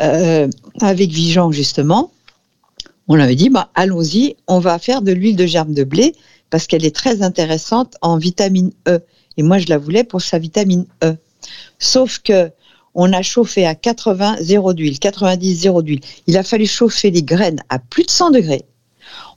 euh, 0.00 0.48
avec 0.80 1.10
Vigeant, 1.10 1.50
justement, 1.50 2.12
on 3.08 3.18
avait 3.18 3.34
dit, 3.34 3.48
bah, 3.48 3.70
allons-y, 3.74 4.36
on 4.46 4.60
va 4.60 4.78
faire 4.78 5.02
de 5.02 5.12
l'huile 5.12 5.34
de 5.34 5.46
germe 5.46 5.74
de 5.74 5.82
blé 5.82 6.14
parce 6.50 6.66
qu'elle 6.66 6.84
est 6.84 6.94
très 6.94 7.22
intéressante 7.22 7.96
en 8.02 8.18
vitamine 8.18 8.70
E. 8.86 9.00
Et 9.36 9.42
moi, 9.42 9.58
je 9.58 9.66
la 9.66 9.78
voulais 9.78 10.04
pour 10.04 10.20
sa 10.20 10.38
vitamine 10.38 10.86
E. 11.02 11.16
Sauf 11.78 12.18
que 12.18 12.50
on 12.94 13.12
a 13.12 13.22
chauffé 13.22 13.66
à 13.66 13.74
80 13.74 14.36
zéro 14.40 14.72
d'huile, 14.72 14.98
90 14.98 15.54
zéro 15.54 15.82
d'huile. 15.82 16.00
Il 16.26 16.36
a 16.36 16.42
fallu 16.42 16.66
chauffer 16.66 17.10
les 17.10 17.22
graines 17.22 17.60
à 17.68 17.78
plus 17.78 18.04
de 18.04 18.10
100 18.10 18.30
degrés. 18.30 18.64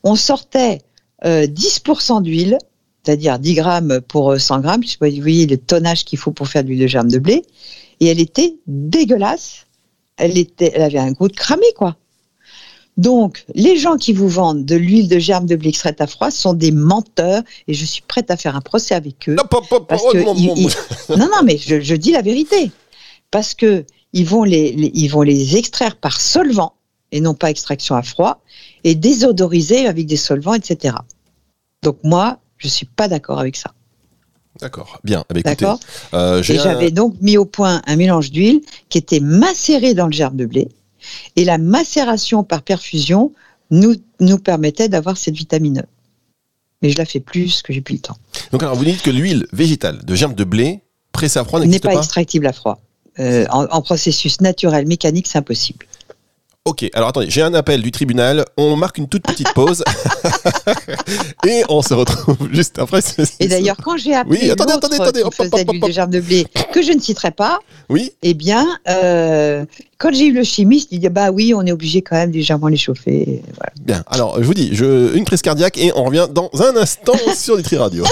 On 0.03 0.15
sortait 0.15 0.79
10% 1.23 2.17
euh, 2.17 2.21
d'huile, 2.21 2.57
c'est-à-dire 3.03 3.39
10 3.39 3.53
grammes 3.55 4.01
pour 4.07 4.39
100 4.39 4.57
euh, 4.57 4.61
grammes. 4.61 4.83
Je 4.83 4.89
sais 4.89 4.97
pas, 4.97 5.09
vous 5.09 5.21
voyez 5.21 5.45
le 5.45 5.57
tonnage 5.57 6.05
qu'il 6.05 6.19
faut 6.19 6.31
pour 6.31 6.47
faire 6.47 6.63
de 6.63 6.69
l'huile 6.69 6.81
de 6.81 6.87
germe 6.87 7.09
de 7.09 7.19
blé. 7.19 7.43
Et 7.99 8.07
elle 8.07 8.19
était 8.19 8.55
dégueulasse. 8.67 9.67
Elle, 10.17 10.37
était, 10.37 10.71
elle 10.75 10.81
avait 10.81 10.99
un 10.99 11.11
goût 11.11 11.27
de 11.27 11.35
cramé, 11.35 11.65
quoi. 11.75 11.95
Donc, 12.97 13.45
les 13.55 13.77
gens 13.77 13.95
qui 13.95 14.11
vous 14.13 14.27
vendent 14.27 14.65
de 14.65 14.75
l'huile 14.75 15.07
de 15.07 15.17
germe 15.17 15.45
de 15.45 15.55
blé 15.55 15.69
extraite 15.69 16.01
à 16.01 16.07
froid 16.07 16.29
sont 16.29 16.53
des 16.53 16.71
menteurs 16.71 17.41
et 17.67 17.73
je 17.73 17.85
suis 17.85 18.03
prête 18.05 18.29
à 18.29 18.37
faire 18.37 18.55
un 18.55 18.61
procès 18.61 18.93
avec 18.93 19.29
eux. 19.29 19.35
Non, 19.35 19.43
non, 21.17 21.25
non, 21.25 21.43
mais 21.43 21.57
je, 21.57 21.95
dis 21.95 22.11
la 22.11 22.21
vérité. 22.21 22.71
Parce 23.31 23.53
que 23.53 23.85
ils 24.13 24.25
vont 24.25 24.43
les, 24.43 24.91
ils 24.93 25.07
vont 25.07 25.21
les 25.21 25.55
extraire 25.57 25.95
par 25.95 26.19
solvant 26.19 26.73
et 27.11 27.21
non 27.21 27.33
pas 27.33 27.49
extraction 27.49 27.95
à 27.95 28.03
froid 28.03 28.41
et 28.83 28.95
désodoriser 28.95 29.87
avec 29.87 30.05
des 30.05 30.17
solvants, 30.17 30.53
etc. 30.53 30.95
Donc 31.81 31.97
moi, 32.03 32.39
je 32.57 32.67
suis 32.67 32.85
pas 32.85 33.07
d'accord 33.07 33.39
avec 33.39 33.55
ça. 33.55 33.73
D'accord, 34.59 34.99
bien. 35.03 35.23
Eh 35.29 35.35
ben, 35.35 35.41
d'accord. 35.43 35.79
Euh, 36.13 36.39
et 36.39 36.55
j'avais 36.55 36.91
donc 36.91 37.15
mis 37.21 37.37
au 37.37 37.45
point 37.45 37.81
un 37.87 37.95
mélange 37.95 38.31
d'huile 38.31 38.61
qui 38.89 38.97
était 38.97 39.21
macéré 39.21 39.93
dans 39.93 40.07
le 40.07 40.11
germe 40.11 40.35
de 40.35 40.45
blé 40.45 40.67
et 41.35 41.45
la 41.45 41.57
macération 41.57 42.43
par 42.43 42.61
perfusion 42.61 43.33
nous, 43.71 43.95
nous 44.19 44.37
permettait 44.37 44.89
d'avoir 44.89 45.17
cette 45.17 45.35
vitamine 45.35 45.79
E. 45.79 45.85
Mais 46.81 46.89
je 46.89 46.97
la 46.97 47.05
fais 47.05 47.19
plus 47.19 47.61
que 47.61 47.73
j'ai 47.73 47.81
plus 47.81 47.95
le 47.95 48.01
temps. 48.01 48.17
Donc 48.51 48.63
alors 48.63 48.75
vous 48.75 48.83
dites 48.83 49.01
que 49.01 49.09
l'huile 49.09 49.47
végétale 49.53 50.03
de 50.03 50.15
germe 50.15 50.33
de 50.33 50.43
blé 50.43 50.81
pressée 51.11 51.39
à 51.39 51.45
froid 51.45 51.63
n'est 51.63 51.79
pas, 51.79 51.93
pas? 51.93 51.97
extractible 51.97 52.47
à 52.47 52.53
froid. 52.53 52.81
Euh, 53.21 53.45
en, 53.49 53.81
processus 53.81 54.41
naturel 54.41 54.87
mécanique, 54.87 55.27
c'est 55.27 55.37
impossible. 55.37 55.85
Ok, 56.63 56.87
alors 56.93 57.09
attendez, 57.09 57.27
j'ai 57.27 57.41
un 57.41 57.55
appel 57.55 57.81
du 57.81 57.89
tribunal, 57.89 58.45
on 58.55 58.75
marque 58.75 58.99
une 58.99 59.07
toute 59.07 59.23
petite 59.23 59.51
pause 59.53 59.83
et 61.47 61.63
on 61.69 61.81
se 61.81 61.95
retrouve 61.95 62.37
juste 62.51 62.77
après. 62.77 62.99
Et 63.39 63.47
d'ailleurs, 63.47 63.77
quand 63.83 63.97
j'ai 63.97 64.13
appelé 64.13 64.41
oui, 64.43 64.51
attendez, 64.51 64.73
attendez, 64.73 64.97
attendez, 64.97 65.23
qui 65.23 65.35
faisait 65.35 65.65
de 65.65 65.91
germe 65.91 66.11
de 66.11 66.19
blé, 66.19 66.45
que 66.71 66.83
je 66.83 66.91
ne 66.91 66.99
citerai 66.99 67.31
pas, 67.31 67.57
oui. 67.89 68.11
eh 68.21 68.35
bien, 68.35 68.67
euh, 68.87 69.65
quand 69.97 70.13
j'ai 70.13 70.27
eu 70.27 70.33
le 70.33 70.43
chimiste, 70.43 70.89
il 70.91 70.99
dit 70.99 71.09
bah 71.09 71.31
oui, 71.31 71.53
on 71.55 71.65
est 71.65 71.71
obligé 71.71 72.03
quand 72.03 72.15
même 72.15 72.31
légèrement 72.31 72.67
les 72.67 72.77
chauffer. 72.77 73.41
Bien, 73.81 74.03
alors 74.05 74.37
je 74.37 74.45
vous 74.45 74.53
dis, 74.53 74.69
je, 74.73 75.15
une 75.15 75.25
prise 75.25 75.41
cardiaque 75.41 75.79
et 75.79 75.91
on 75.95 76.03
revient 76.03 76.27
dans 76.31 76.51
un 76.59 76.75
instant 76.75 77.13
sur 77.35 77.57
Nutri 77.57 77.77
Radio. 77.77 78.03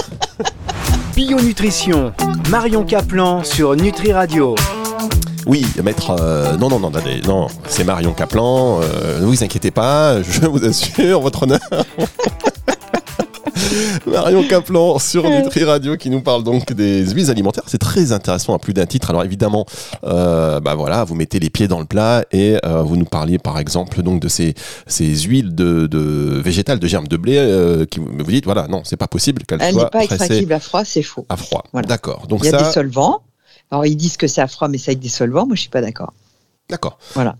Bio 1.14 1.40
Nutrition, 1.40 2.12
Marion 2.48 2.82
Caplan 2.82 3.44
sur 3.44 3.76
Nutri 3.76 4.12
Radio. 4.12 4.56
Oui, 5.46 5.64
maître. 5.82 6.16
Euh, 6.20 6.56
non, 6.56 6.68
non, 6.68 6.78
non, 6.78 6.92
non, 7.26 7.46
c'est 7.66 7.84
Marion 7.84 8.12
Caplan. 8.12 8.80
Euh, 8.82 9.20
ne 9.20 9.24
vous 9.24 9.42
inquiétez 9.42 9.70
pas, 9.70 10.22
je 10.22 10.40
vous 10.46 10.64
assure, 10.64 11.20
votre 11.20 11.44
honneur. 11.44 11.60
Marion 14.06 14.42
Caplan 14.44 14.98
sur 14.98 15.28
Nutri 15.28 15.64
Radio 15.64 15.96
qui 15.96 16.10
nous 16.10 16.20
parle 16.20 16.42
donc 16.42 16.72
des 16.72 17.06
huiles 17.06 17.30
alimentaires. 17.30 17.64
C'est 17.66 17.78
très 17.78 18.12
intéressant 18.12 18.54
à 18.54 18.58
plus 18.58 18.72
d'un 18.72 18.86
titre. 18.86 19.10
Alors 19.10 19.24
évidemment, 19.24 19.66
euh, 20.04 20.60
bah 20.60 20.74
voilà, 20.74 21.04
vous 21.04 21.14
mettez 21.14 21.38
les 21.38 21.50
pieds 21.50 21.68
dans 21.68 21.80
le 21.80 21.86
plat 21.86 22.24
et 22.32 22.56
euh, 22.64 22.82
vous 22.82 22.96
nous 22.96 23.04
parliez 23.04 23.38
par 23.38 23.58
exemple 23.58 24.02
donc 24.02 24.20
de 24.20 24.28
ces, 24.28 24.54
ces 24.86 25.14
huiles 25.16 25.54
de, 25.54 25.86
de 25.86 26.40
végétales, 26.42 26.78
de 26.78 26.86
germes 26.86 27.08
de 27.08 27.16
blé 27.16 27.36
euh, 27.36 27.84
qui 27.86 28.00
vous 28.00 28.30
dites 28.30 28.44
voilà 28.44 28.66
non 28.68 28.82
c'est 28.84 28.96
pas 28.96 29.08
possible 29.08 29.42
qu'elles 29.44 29.60
Elle 29.62 29.74
soient 29.74 29.84
n'est 29.84 29.90
pas 29.90 30.04
extractible 30.04 30.52
à 30.52 30.60
froid, 30.60 30.84
c'est 30.84 31.02
faux. 31.02 31.26
à 31.28 31.36
froid. 31.36 31.64
Voilà. 31.72 31.86
D'accord. 31.86 32.26
Donc 32.28 32.40
Il 32.42 32.46
y 32.50 32.54
a 32.54 32.58
ça, 32.58 32.64
des 32.64 32.72
solvants. 32.72 33.20
Alors 33.70 33.86
ils 33.86 33.96
disent 33.96 34.16
que 34.16 34.26
c'est 34.26 34.40
à 34.40 34.48
froid, 34.48 34.68
mais 34.68 34.78
c'est 34.78 34.90
avec 34.90 35.00
des 35.00 35.08
solvants. 35.08 35.46
Moi, 35.46 35.56
je 35.56 35.62
suis 35.62 35.70
pas 35.70 35.80
d'accord. 35.80 36.12
d'accord. 36.68 36.98
Voilà. 37.14 37.36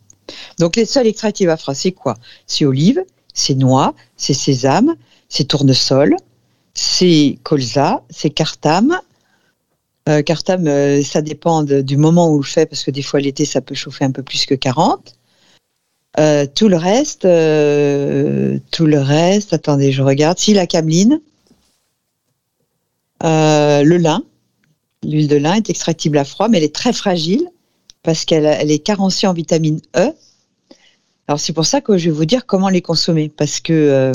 Donc 0.59 0.77
les 0.77 0.85
seuls 0.85 1.07
extractifs 1.07 1.49
à 1.49 1.57
froid, 1.57 1.75
c'est 1.75 1.93
quoi? 1.93 2.17
C'est 2.47 2.65
olive, 2.65 3.03
c'est 3.35 3.55
noix, 3.55 3.95
c'est 4.17 4.35
sésame, 4.35 4.95
c'est 5.29 5.45
tournesol, 5.45 6.15
c'est 6.75 7.39
colza, 7.43 8.03
c'est 8.11 8.31
cartame. 8.31 9.01
Euh, 10.09 10.23
cartame, 10.23 10.67
euh, 10.67 11.03
ça 11.03 11.21
dépend 11.21 11.63
de- 11.63 11.83
du 11.83 11.97
moment 11.97 12.29
où 12.29 12.35
on 12.35 12.39
le 12.39 12.43
fait, 12.45 12.67
parce 12.67 12.85
que 12.85 12.91
des 12.91 13.03
fois 13.03 13.21
l'été, 13.21 13.45
ça 13.45 13.61
peut 13.61 13.75
chauffer 13.75 14.05
un 14.05 14.13
peu 14.13 14.23
plus 14.23 14.47
que 14.47 14.55
40. 14.55 15.15
Euh, 16.19 16.47
tout 16.53 16.69
le 16.69 16.77
reste, 16.77 17.25
euh, 17.25 18.59
tout 18.71 18.87
le 18.87 18.99
reste, 19.01 19.53
attendez, 19.53 19.93
je 19.93 20.03
regarde. 20.03 20.39
Si 20.39 20.55
la 20.55 20.67
cameline, 20.67 21.21
le 23.23 23.97
lin, 23.97 24.23
l'huile 25.05 25.29
de 25.29 25.37
lin 25.37 25.55
est 25.55 25.71
extractible 25.71 26.19
à 26.19 26.25
froid, 26.25 26.49
mais 26.49 26.59
elle 26.59 26.65
est 26.65 26.75
très 26.75 26.93
fragile 26.93 27.49
parce 28.03 28.25
qu'elle 28.25 28.47
elle 28.47 28.71
est 28.71 28.79
carencée 28.79 29.27
en 29.27 29.33
vitamine 29.33 29.81
E. 29.97 30.13
Alors 31.29 31.39
c'est 31.41 31.53
pour 31.53 31.67
ça 31.67 31.81
que 31.81 31.97
je 31.97 32.07
vais 32.07 32.17
vous 32.17 32.25
dire 32.25 32.47
comment 32.47 32.69
les 32.69 32.83
consommer, 32.83 33.29
parce 33.29 33.61
que 33.61 33.73
euh, 33.73 34.13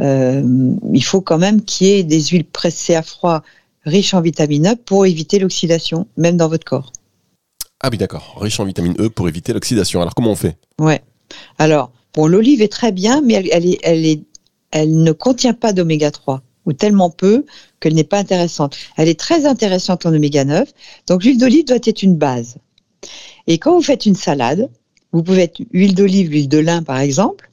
euh, 0.00 0.74
il 0.92 1.04
faut 1.04 1.20
quand 1.20 1.38
même 1.38 1.62
qu'il 1.62 1.86
y 1.86 1.90
ait 1.90 2.02
des 2.04 2.22
huiles 2.22 2.44
pressées 2.44 2.94
à 2.94 3.02
froid 3.02 3.42
riches 3.84 4.14
en 4.14 4.20
vitamine 4.20 4.72
E 4.72 4.76
pour 4.76 5.06
éviter 5.06 5.38
l'oxydation, 5.38 6.06
même 6.16 6.36
dans 6.36 6.48
votre 6.48 6.64
corps. 6.64 6.92
Ah 7.80 7.88
oui 7.90 7.98
d'accord. 7.98 8.36
Riche 8.40 8.58
en 8.60 8.64
vitamine 8.64 8.94
E 8.98 9.08
pour 9.08 9.28
éviter 9.28 9.52
l'oxydation. 9.52 10.00
Alors 10.00 10.14
comment 10.14 10.32
on 10.32 10.36
fait? 10.36 10.56
Ouais. 10.80 11.02
Alors, 11.58 11.92
bon, 12.14 12.26
l'olive 12.26 12.62
est 12.62 12.72
très 12.72 12.92
bien, 12.92 13.20
mais 13.20 13.34
elle, 13.34 13.48
elle, 13.52 13.66
est, 13.66 13.78
elle, 13.82 14.06
est, 14.06 14.22
elle 14.70 15.02
ne 15.02 15.12
contient 15.12 15.54
pas 15.54 15.72
d'oméga 15.72 16.10
3, 16.10 16.42
ou 16.68 16.72
tellement 16.72 17.10
peu 17.10 17.44
qu'elle 17.80 17.94
n'est 17.94 18.04
pas 18.04 18.18
intéressante. 18.18 18.76
Elle 18.96 19.08
est 19.08 19.18
très 19.18 19.46
intéressante 19.46 20.06
en 20.06 20.14
oméga 20.14 20.44
9, 20.44 20.72
donc 21.08 21.24
l'huile 21.24 21.38
d'olive 21.38 21.64
doit 21.64 21.78
être 21.82 22.02
une 22.02 22.16
base. 22.16 22.56
Et 23.46 23.58
quand 23.58 23.74
vous 23.74 23.82
faites 23.82 24.06
une 24.06 24.14
salade, 24.14 24.70
vous 25.12 25.22
pouvez 25.22 25.42
être 25.42 25.60
huile 25.72 25.94
d'olive, 25.94 26.30
l'huile 26.30 26.48
de 26.48 26.58
lin 26.58 26.82
par 26.82 27.00
exemple, 27.00 27.50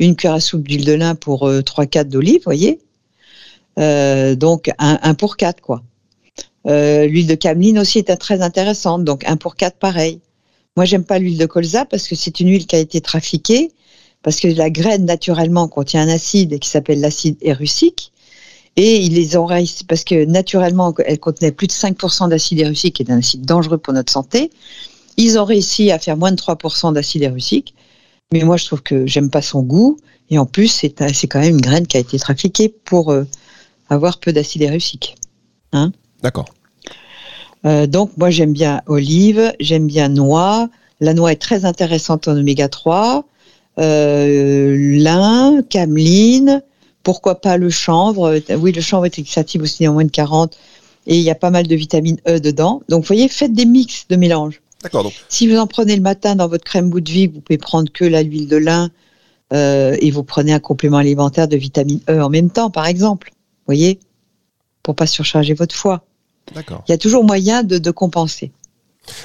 une 0.00 0.16
cuillère 0.16 0.34
à 0.34 0.40
soupe 0.40 0.66
d'huile 0.66 0.84
de 0.84 0.92
lin 0.92 1.14
pour 1.14 1.48
euh, 1.48 1.60
3-4 1.60 2.08
d'olive, 2.08 2.42
voyez 2.44 2.80
Euh, 3.78 4.34
Donc 4.34 4.70
un, 4.78 4.98
un 5.02 5.14
pour 5.14 5.36
4 5.36 5.60
quoi. 5.60 5.82
Euh, 6.66 7.06
l'huile 7.06 7.28
de 7.28 7.34
cameline 7.36 7.78
aussi 7.78 7.98
est 8.00 8.16
très 8.16 8.42
intéressante, 8.42 9.04
donc 9.04 9.24
un 9.26 9.36
pour 9.36 9.56
4 9.56 9.78
pareil. 9.78 10.20
Moi, 10.76 10.84
j'aime 10.84 11.04
pas 11.04 11.18
l'huile 11.18 11.38
de 11.38 11.46
colza 11.46 11.84
parce 11.84 12.06
que 12.06 12.14
c'est 12.14 12.40
une 12.40 12.50
huile 12.50 12.66
qui 12.66 12.76
a 12.76 12.78
été 12.78 13.00
trafiquée, 13.00 13.72
parce 14.22 14.38
que 14.40 14.48
la 14.48 14.70
graine 14.70 15.04
naturellement 15.06 15.66
contient 15.68 16.02
un 16.02 16.08
acide 16.08 16.58
qui 16.58 16.68
s'appelle 16.68 17.00
l'acide 17.00 17.36
érucique, 17.40 18.12
et 18.78 19.00
ils 19.00 19.14
les 19.14 19.36
ont 19.36 19.44
réussi 19.44 19.82
parce 19.84 20.04
que 20.04 20.24
naturellement 20.24 20.94
elle 21.04 21.18
contenait 21.18 21.50
plus 21.50 21.66
de 21.66 21.72
5% 21.72 22.28
d'acide 22.28 22.60
érucique, 22.60 22.94
qui 22.94 23.02
est 23.02 23.10
un 23.10 23.18
acide 23.18 23.44
dangereux 23.44 23.76
pour 23.76 23.92
notre 23.92 24.12
santé. 24.12 24.52
Ils 25.16 25.36
ont 25.36 25.44
réussi 25.44 25.90
à 25.90 25.98
faire 25.98 26.16
moins 26.16 26.30
de 26.30 26.36
3% 26.36 26.92
d'acide 26.92 27.24
érucique, 27.24 27.74
mais 28.32 28.44
moi 28.44 28.56
je 28.56 28.66
trouve 28.66 28.82
que 28.82 29.04
j'aime 29.04 29.30
pas 29.30 29.42
son 29.42 29.62
goût, 29.62 29.98
et 30.30 30.38
en 30.38 30.46
plus 30.46 30.68
c'est 30.68 30.90
quand 31.26 31.40
même 31.40 31.54
une 31.56 31.60
graine 31.60 31.88
qui 31.88 31.96
a 31.96 32.00
été 32.00 32.20
trafiquée 32.20 32.68
pour 32.68 33.10
euh, 33.10 33.24
avoir 33.90 34.20
peu 34.20 34.32
d'acide 34.32 34.62
érucique. 34.62 35.16
D'accord. 36.22 36.46
Euh, 37.66 37.88
donc 37.88 38.16
moi 38.16 38.30
j'aime 38.30 38.52
bien 38.52 38.82
olive, 38.86 39.52
j'aime 39.58 39.88
bien 39.88 40.08
noix. 40.08 40.68
La 41.00 41.14
noix 41.14 41.32
est 41.32 41.42
très 41.42 41.64
intéressante 41.64 42.28
en 42.28 42.36
oméga 42.36 42.68
3. 42.68 43.24
Euh, 43.80 44.76
lin, 45.00 45.62
cameline, 45.68 46.62
pourquoi 47.08 47.40
pas 47.40 47.56
le 47.56 47.70
chanvre? 47.70 48.38
Oui, 48.58 48.70
le 48.70 48.82
chanvre 48.82 49.06
est 49.06 49.18
extractible 49.18 49.64
aussi 49.64 49.88
en 49.88 49.94
moins 49.94 50.04
de 50.04 50.10
40 50.10 50.58
et 51.06 51.16
il 51.16 51.22
y 51.22 51.30
a 51.30 51.34
pas 51.34 51.48
mal 51.48 51.66
de 51.66 51.74
vitamine 51.74 52.18
E 52.28 52.38
dedans. 52.38 52.82
Donc 52.90 53.00
vous 53.02 53.06
voyez, 53.06 53.28
faites 53.28 53.54
des 53.54 53.64
mix 53.64 54.04
de 54.10 54.16
mélange. 54.16 54.60
D'accord. 54.82 55.04
Donc 55.04 55.14
Si 55.30 55.48
vous 55.48 55.56
en 55.56 55.66
prenez 55.66 55.96
le 55.96 56.02
matin 56.02 56.36
dans 56.36 56.48
votre 56.48 56.64
crème 56.64 56.90
bout 56.90 57.00
de 57.00 57.10
vie, 57.10 57.26
vous 57.26 57.40
pouvez 57.40 57.56
prendre 57.56 57.90
que 57.90 58.04
la 58.04 58.22
l'huile 58.22 58.46
de 58.46 58.58
lin 58.58 58.90
euh, 59.54 59.96
et 60.02 60.10
vous 60.10 60.22
prenez 60.22 60.52
un 60.52 60.60
complément 60.60 60.98
alimentaire 60.98 61.48
de 61.48 61.56
vitamine 61.56 62.00
E 62.10 62.20
en 62.20 62.28
même 62.28 62.50
temps, 62.50 62.68
par 62.68 62.86
exemple. 62.86 63.30
Vous 63.30 63.64
voyez, 63.68 64.00
pour 64.82 64.94
pas 64.94 65.06
surcharger 65.06 65.54
votre 65.54 65.74
foie. 65.74 66.04
d'accord. 66.54 66.84
Il 66.88 66.90
y 66.90 66.94
a 66.94 66.98
toujours 66.98 67.24
moyen 67.24 67.62
de, 67.62 67.78
de 67.78 67.90
compenser. 67.90 68.52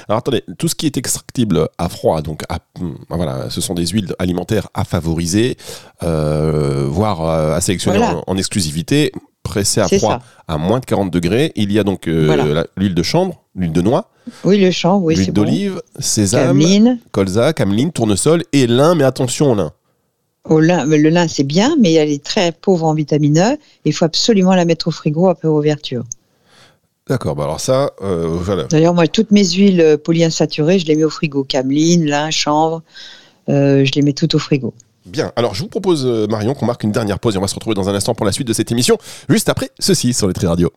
Alors 0.08 0.18
attendez, 0.18 0.42
tout 0.58 0.68
ce 0.68 0.74
qui 0.74 0.86
est 0.86 0.96
extractible 0.96 1.68
à 1.78 1.88
froid, 1.88 2.22
donc 2.22 2.42
à- 2.48 2.58
hum, 2.80 2.96
voilà, 3.10 3.50
ce 3.50 3.60
sont 3.60 3.74
des 3.74 3.86
huiles 3.86 4.14
alimentaires 4.18 4.68
à 4.74 4.84
favoriser, 4.84 5.56
euh, 6.02 6.86
voire 6.88 7.24
euh, 7.24 7.54
à 7.56 7.60
sélectionner 7.60 7.98
Voilà. 7.98 8.16
en, 8.18 8.24
en 8.26 8.36
exclusivité, 8.36 9.12
pressées 9.42 9.80
à 9.80 9.88
froid 9.88 10.20
ça. 10.20 10.54
à 10.54 10.58
moins 10.58 10.80
de 10.80 10.84
40 10.86 11.10
degrés. 11.10 11.52
Il 11.56 11.72
y 11.72 11.78
a 11.78 11.84
donc 11.84 12.08
euh, 12.08 12.26
Voilà. 12.26 12.66
l'huile 12.76 12.94
de 12.94 13.02
chanvre, 13.02 13.42
l'huile 13.54 13.72
de 13.72 13.82
noix, 13.82 14.10
Oui, 14.44 14.58
le 14.58 14.68
oui, 14.68 15.14
c'est 15.16 15.22
l'huile 15.22 15.32
bon. 15.32 15.42
d'olive, 15.42 15.82
sésame, 15.98 16.46
Cameline. 16.48 16.98
colza, 17.12 17.52
cameline, 17.52 17.92
tournesol 17.92 18.42
et 18.52 18.66
lin, 18.66 18.94
mais 18.94 19.04
attention 19.04 19.52
au 19.52 19.54
lin. 19.54 19.72
Au 20.48 20.60
lin, 20.60 20.84
le 20.84 20.96
lin, 21.08 21.26
c'est 21.26 21.42
bien, 21.44 21.74
mais 21.80 21.94
elle 21.94 22.10
est 22.10 22.22
très 22.22 22.52
pauvre 22.52 22.84
en 22.84 22.92
vitamine 22.94 23.38
E. 23.38 23.56
Il 23.86 23.94
faut 23.94 24.04
absolument 24.04 24.54
la 24.54 24.66
mettre 24.66 24.88
au 24.88 24.90
frigo 24.90 25.28
après 25.28 25.48
ouverture. 25.48 26.04
D'accord, 27.06 27.36
bah 27.36 27.44
alors 27.44 27.60
ça, 27.60 27.90
euh, 28.00 28.26
voilà. 28.26 28.64
D'ailleurs, 28.64 28.94
moi, 28.94 29.06
toutes 29.06 29.30
mes 29.30 29.44
huiles 29.44 29.82
euh, 29.82 29.98
polyinsaturées, 29.98 30.78
je 30.78 30.86
les 30.86 30.96
mets 30.96 31.04
au 31.04 31.10
frigo. 31.10 31.44
Cameline, 31.44 32.06
lin, 32.06 32.30
chanvre, 32.30 32.82
euh, 33.50 33.84
je 33.84 33.92
les 33.94 34.00
mets 34.00 34.14
toutes 34.14 34.34
au 34.34 34.38
frigo. 34.38 34.72
Bien, 35.04 35.30
alors 35.36 35.54
je 35.54 35.60
vous 35.60 35.68
propose, 35.68 36.06
Marion, 36.30 36.54
qu'on 36.54 36.64
marque 36.64 36.82
une 36.82 36.92
dernière 36.92 37.18
pause 37.18 37.34
et 37.34 37.38
on 37.38 37.42
va 37.42 37.46
se 37.46 37.54
retrouver 37.54 37.74
dans 37.74 37.90
un 37.90 37.94
instant 37.94 38.14
pour 38.14 38.24
la 38.24 38.32
suite 38.32 38.48
de 38.48 38.54
cette 38.54 38.72
émission, 38.72 38.96
juste 39.28 39.50
après 39.50 39.68
ceci 39.78 40.14
sur 40.14 40.28
les 40.28 40.32
Tri 40.32 40.46
Radio. 40.46 40.72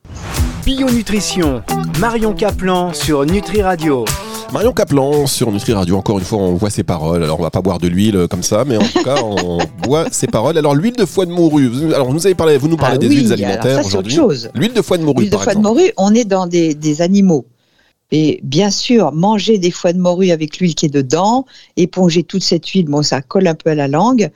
Bio 0.65 0.89
Nutrition, 0.89 1.63
Marion 1.97 2.33
Caplan 2.33 2.93
sur 2.93 3.25
Nutri 3.25 3.61
Radio. 3.61 4.03
Marion 4.53 4.71
Caplan 4.71 5.27
sur 5.27 5.51
Nutri 5.51 5.73
Radio, 5.73 5.97
encore 5.97 6.19
une 6.19 6.23
fois, 6.25 6.39
on 6.39 6.53
voit 6.55 6.69
ses 6.69 6.83
paroles. 6.83 7.21
Alors, 7.21 7.37
on 7.39 7.43
va 7.43 7.51
pas 7.51 7.61
boire 7.61 7.79
de 7.79 7.87
l'huile 7.87 8.15
euh, 8.15 8.27
comme 8.27 8.43
ça, 8.43 8.63
mais 8.65 8.77
en 8.77 8.81
tout 8.81 9.03
cas, 9.03 9.17
on 9.21 9.59
boit 9.83 10.07
ses 10.09 10.27
paroles. 10.27 10.57
Alors, 10.57 10.73
l'huile 10.73 10.95
de 10.95 11.05
foie 11.05 11.25
de 11.25 11.31
morue. 11.31 11.67
Vous- 11.67 11.93
Alors, 11.93 12.07
vous 12.07 12.13
nous 12.13 12.25
avez 12.25 12.33
parlé, 12.35 12.57
vous 12.57 12.69
nous 12.69 12.77
parlez 12.77 12.95
Ah 12.95 12.97
des 12.99 13.07
oui, 13.09 13.17
huiles 13.17 13.33
alimentaires 13.33 13.85
aujourd'hui. 13.85 14.13
chose. 14.15 14.49
L'huile 14.55 14.73
de 14.73 14.81
foie 14.81 14.97
de 14.97 15.03
morue, 15.03 15.23
L'huile 15.23 15.31
de 15.31 15.37
foie 15.37 15.53
de 15.53 15.59
morue, 15.59 15.91
on 15.97 16.15
est 16.15 16.23
dans 16.23 16.47
des, 16.47 16.73
des 16.73 17.01
animaux. 17.01 17.45
Et 18.11 18.39
bien 18.41 18.71
sûr, 18.71 19.11
manger 19.11 19.57
des 19.57 19.69
foies 19.69 19.91
de 19.91 19.99
morue 19.99 20.31
avec 20.31 20.59
l'huile 20.59 20.75
qui 20.75 20.85
est 20.85 20.89
dedans, 20.93 21.45
éponger 21.75 22.23
toute 22.23 22.43
cette 22.43 22.65
huile, 22.67 22.85
bon, 22.85 23.03
ça 23.03 23.21
colle 23.21 23.47
un 23.47 23.55
peu 23.55 23.69
à 23.71 23.75
la 23.75 23.89
langue, 23.89 24.31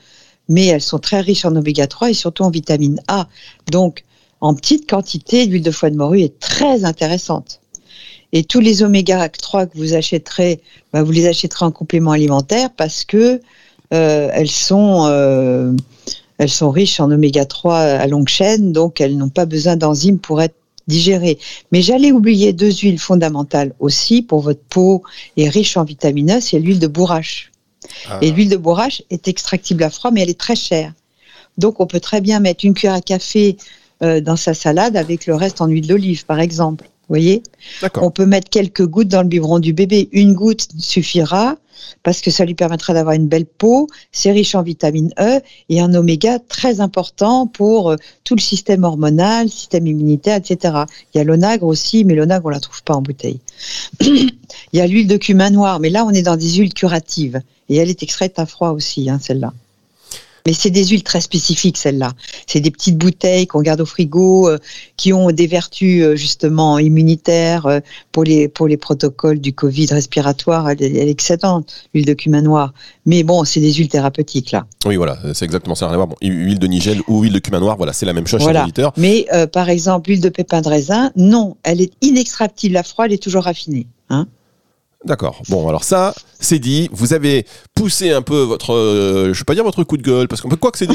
mais 0.50 0.66
elles 0.66 0.82
sont 0.82 1.00
très 1.00 1.22
riches 1.22 1.46
en 1.46 1.56
oméga 1.56 1.88
3 1.88 2.10
et 2.10 2.14
surtout 2.14 2.44
en 2.44 2.50
vitamine 2.50 3.00
A. 3.08 3.28
Donc, 3.72 4.04
en 4.42 4.54
petite 4.56 4.90
quantité, 4.90 5.46
l'huile 5.46 5.64
de 5.64 5.72
foie 5.72 5.90
de 5.90 5.96
morue 5.96 6.20
est 6.20 6.38
très 6.40 6.84
intéressante. 6.84 7.61
Et 8.34 8.44
tous 8.44 8.60
les 8.60 8.84
oméga 8.84 9.28
3 9.28 9.66
que 9.68 9.78
vous 9.78 9.94
achèterez, 9.94 10.62
bah, 10.94 11.04
vous 11.04 11.12
les 11.12 11.28
achèterez 11.28 11.66
en 11.66 11.72
complément 11.72 12.12
alimentaire 12.12 12.70
parce 12.76 13.04
que 13.04 13.42
euh, 13.94 14.30
elles 14.34 14.50
sont 14.50 15.06
euh, 15.08 15.74
elles 16.38 16.50
sont 16.50 16.72
riches 16.72 17.00
en 17.00 17.12
oméga 17.12 17.46
3 17.46 17.78
à 17.78 18.08
longue 18.08 18.30
chaîne, 18.30 18.72
donc 18.72 19.02
elles 19.02 19.18
n'ont 19.18 19.30
pas 19.30 19.46
besoin 19.46 19.76
d'enzymes 19.76 20.20
pour 20.20 20.42
être 20.42 20.56
digérées. 20.88 21.38
Mais 21.72 21.82
j'allais 21.82 22.12
oublier 22.12 22.54
deux 22.54 22.72
huiles 22.72 23.00
fondamentales 23.00 23.74
aussi 23.80 24.22
pour 24.22 24.40
votre 24.42 24.64
peau 24.70 25.04
et 25.38 25.50
riche 25.50 25.78
en 25.78 25.84
vitamine 25.84 26.38
E, 26.38 26.42
c'est 26.42 26.60
l'huile 26.60 26.80
de 26.80 26.88
bourrache. 26.88 27.52
Ah, 28.10 28.20
Et 28.22 28.32
l'huile 28.32 28.50
de 28.50 28.58
bourrache 28.58 29.04
est 29.10 29.28
extractible 29.28 29.84
à 29.84 29.90
froid, 29.90 30.12
mais 30.12 30.22
elle 30.22 30.30
est 30.30 30.40
très 30.40 30.56
chère. 30.56 30.94
Donc 31.58 31.80
on 31.80 31.86
peut 31.86 32.00
très 32.00 32.22
bien 32.22 32.40
mettre 32.40 32.66
une 32.66 32.74
cuillère 32.74 32.96
à 32.96 33.02
café 33.02 33.58
euh, 34.02 34.22
dans 34.22 34.36
sa 34.36 34.54
salade 34.54 34.98
avec 34.98 35.28
le 35.28 35.36
reste 35.36 35.62
en 35.62 35.68
huile 35.68 35.88
d'olive, 35.88 36.26
par 36.26 36.40
exemple. 36.40 36.90
Vous 37.02 37.16
voyez. 37.16 37.44
On 37.96 38.12
peut 38.12 38.26
mettre 38.26 38.50
quelques 38.50 38.86
gouttes 38.86 39.10
dans 39.10 39.22
le 39.22 39.28
biberon 39.28 39.60
du 39.60 39.74
bébé. 39.74 40.10
Une 40.12 40.34
goutte 40.34 40.68
suffira 40.78 41.58
parce 42.04 42.22
que 42.22 42.32
ça 42.32 42.46
lui 42.46 42.54
permettra 42.54 42.94
d'avoir 42.94 43.16
une 43.16 43.28
belle 43.28 43.46
peau. 43.46 43.88
C'est 44.12 44.32
riche 44.32 44.56
en 44.56 44.64
vitamine 44.64 45.12
E 45.20 45.42
et 45.70 45.82
en 45.82 45.94
oméga 45.94 46.40
très 46.40 46.80
important 46.80 47.48
pour 47.48 47.92
euh, 47.92 47.96
tout 48.24 48.36
le 48.36 48.42
système 48.42 48.84
hormonal, 48.84 49.50
système 49.50 49.88
immunitaire, 49.88 50.38
etc. 50.38 50.84
Il 51.14 51.18
y 51.18 51.22
a 51.22 51.24
l'onagre 51.24 51.66
aussi, 51.66 52.06
mais 52.06 52.16
l'onagre 52.16 52.46
on 52.46 52.50
la 52.50 52.60
trouve 52.60 52.84
pas 52.84 52.96
en 52.96 53.02
bouteille. 53.02 53.40
Il 54.02 54.30
y 54.74 54.80
a 54.80 54.88
l'huile 54.88 55.08
de 55.08 55.18
cumin 55.18 55.50
noir, 55.50 55.80
mais 55.80 55.90
là 55.90 56.06
on 56.06 56.12
est 56.12 56.22
dans 56.22 56.38
des 56.38 56.54
huiles 56.54 56.74
curatives 56.74 57.42
et 57.70 57.78
elle 57.78 57.90
est 57.90 58.04
extraite 58.04 58.40
à 58.40 58.46
froid 58.46 58.72
aussi, 58.72 59.10
hein, 59.10 59.20
celle-là. 59.22 59.54
Mais 60.46 60.54
c'est 60.54 60.70
des 60.70 60.86
huiles 60.86 61.04
très 61.04 61.22
spécifiques, 61.22 61.78
celles-là. 61.78 62.14
C'est 62.48 62.60
des 62.60 62.72
petites 62.72 62.98
bouteilles 62.98 63.48
qu'on 63.48 63.62
garde 63.62 63.82
au 63.82 63.86
frigo, 63.86 64.50
euh, 64.50 64.58
qui 64.98 65.14
ont 65.14 65.32
des 65.32 65.48
vertus 65.48 66.04
euh, 66.04 66.16
justement 66.16 66.80
immunitaires 66.80 67.66
euh, 67.66 67.80
pour 68.12 68.24
les 68.24 68.48
pour 68.48 68.68
les 68.68 68.78
protocoles 68.78 69.40
du 69.40 69.54
Covid 69.54 69.88
respiratoire. 69.92 70.70
Elle, 70.70 70.82
est 70.82 71.10
excellente, 71.10 71.72
l'huile 71.94 72.06
de 72.06 72.14
cumin 72.14 72.42
noir. 72.42 72.74
Mais 73.06 73.24
bon, 73.24 73.44
c'est 73.44 73.60
des 73.60 73.74
huiles 73.74 73.90
thérapeutiques 73.90 74.52
là. 74.52 74.66
Oui, 74.86 74.96
voilà, 74.96 75.18
c'est 75.34 75.46
exactement 75.46 75.76
ça. 75.76 75.88
Bon, 75.90 76.16
huile 76.22 76.60
de 76.60 76.68
nigel 76.68 77.02
ou 77.08 77.22
huile 77.22 77.34
de 77.34 77.40
cumin 77.40 77.60
noir, 77.60 77.78
voilà, 77.78 77.94
c'est 77.94 78.06
la 78.06 78.14
même 78.14 78.28
chose 78.28 78.44
chez 78.44 78.54
l'éditeur. 78.54 78.94
Mais 78.98 79.28
par 79.52 79.70
exemple, 79.70 80.10
l'huile 80.10 80.22
de 80.22 80.30
pépin 80.30 80.62
de 80.62 80.70
raisin, 80.70 81.12
non, 81.16 81.58
elle 81.64 81.82
est 81.82 81.92
inextractible 82.02 82.78
à 82.78 82.84
froid, 82.84 83.06
elle 83.06 83.14
est 83.14 83.22
toujours 83.22 83.44
raffinée. 83.44 83.88
Hein 84.10 84.28
D'accord. 85.04 85.42
Bon, 85.50 85.68
alors 85.68 85.84
ça, 85.84 86.14
c'est 86.40 86.60
dit. 86.60 86.88
Vous 86.92 87.14
avez 87.14 87.46
poussé 87.74 88.12
un 88.12 88.22
peu 88.22 88.44
votre, 88.44 88.74
euh, 88.74 89.26
je 89.26 89.30
ne 89.30 89.34
vais 89.34 89.44
pas 89.46 89.56
dire 89.56 89.64
votre 89.64 89.84
coup 89.84 89.98
de 89.98 90.04
gueule, 90.04 90.28
parce 90.28 90.42
qu'on 90.42 90.50
peut 90.50 90.58
quoi 90.58 90.72
que 90.72 90.78
c'est 90.78 90.88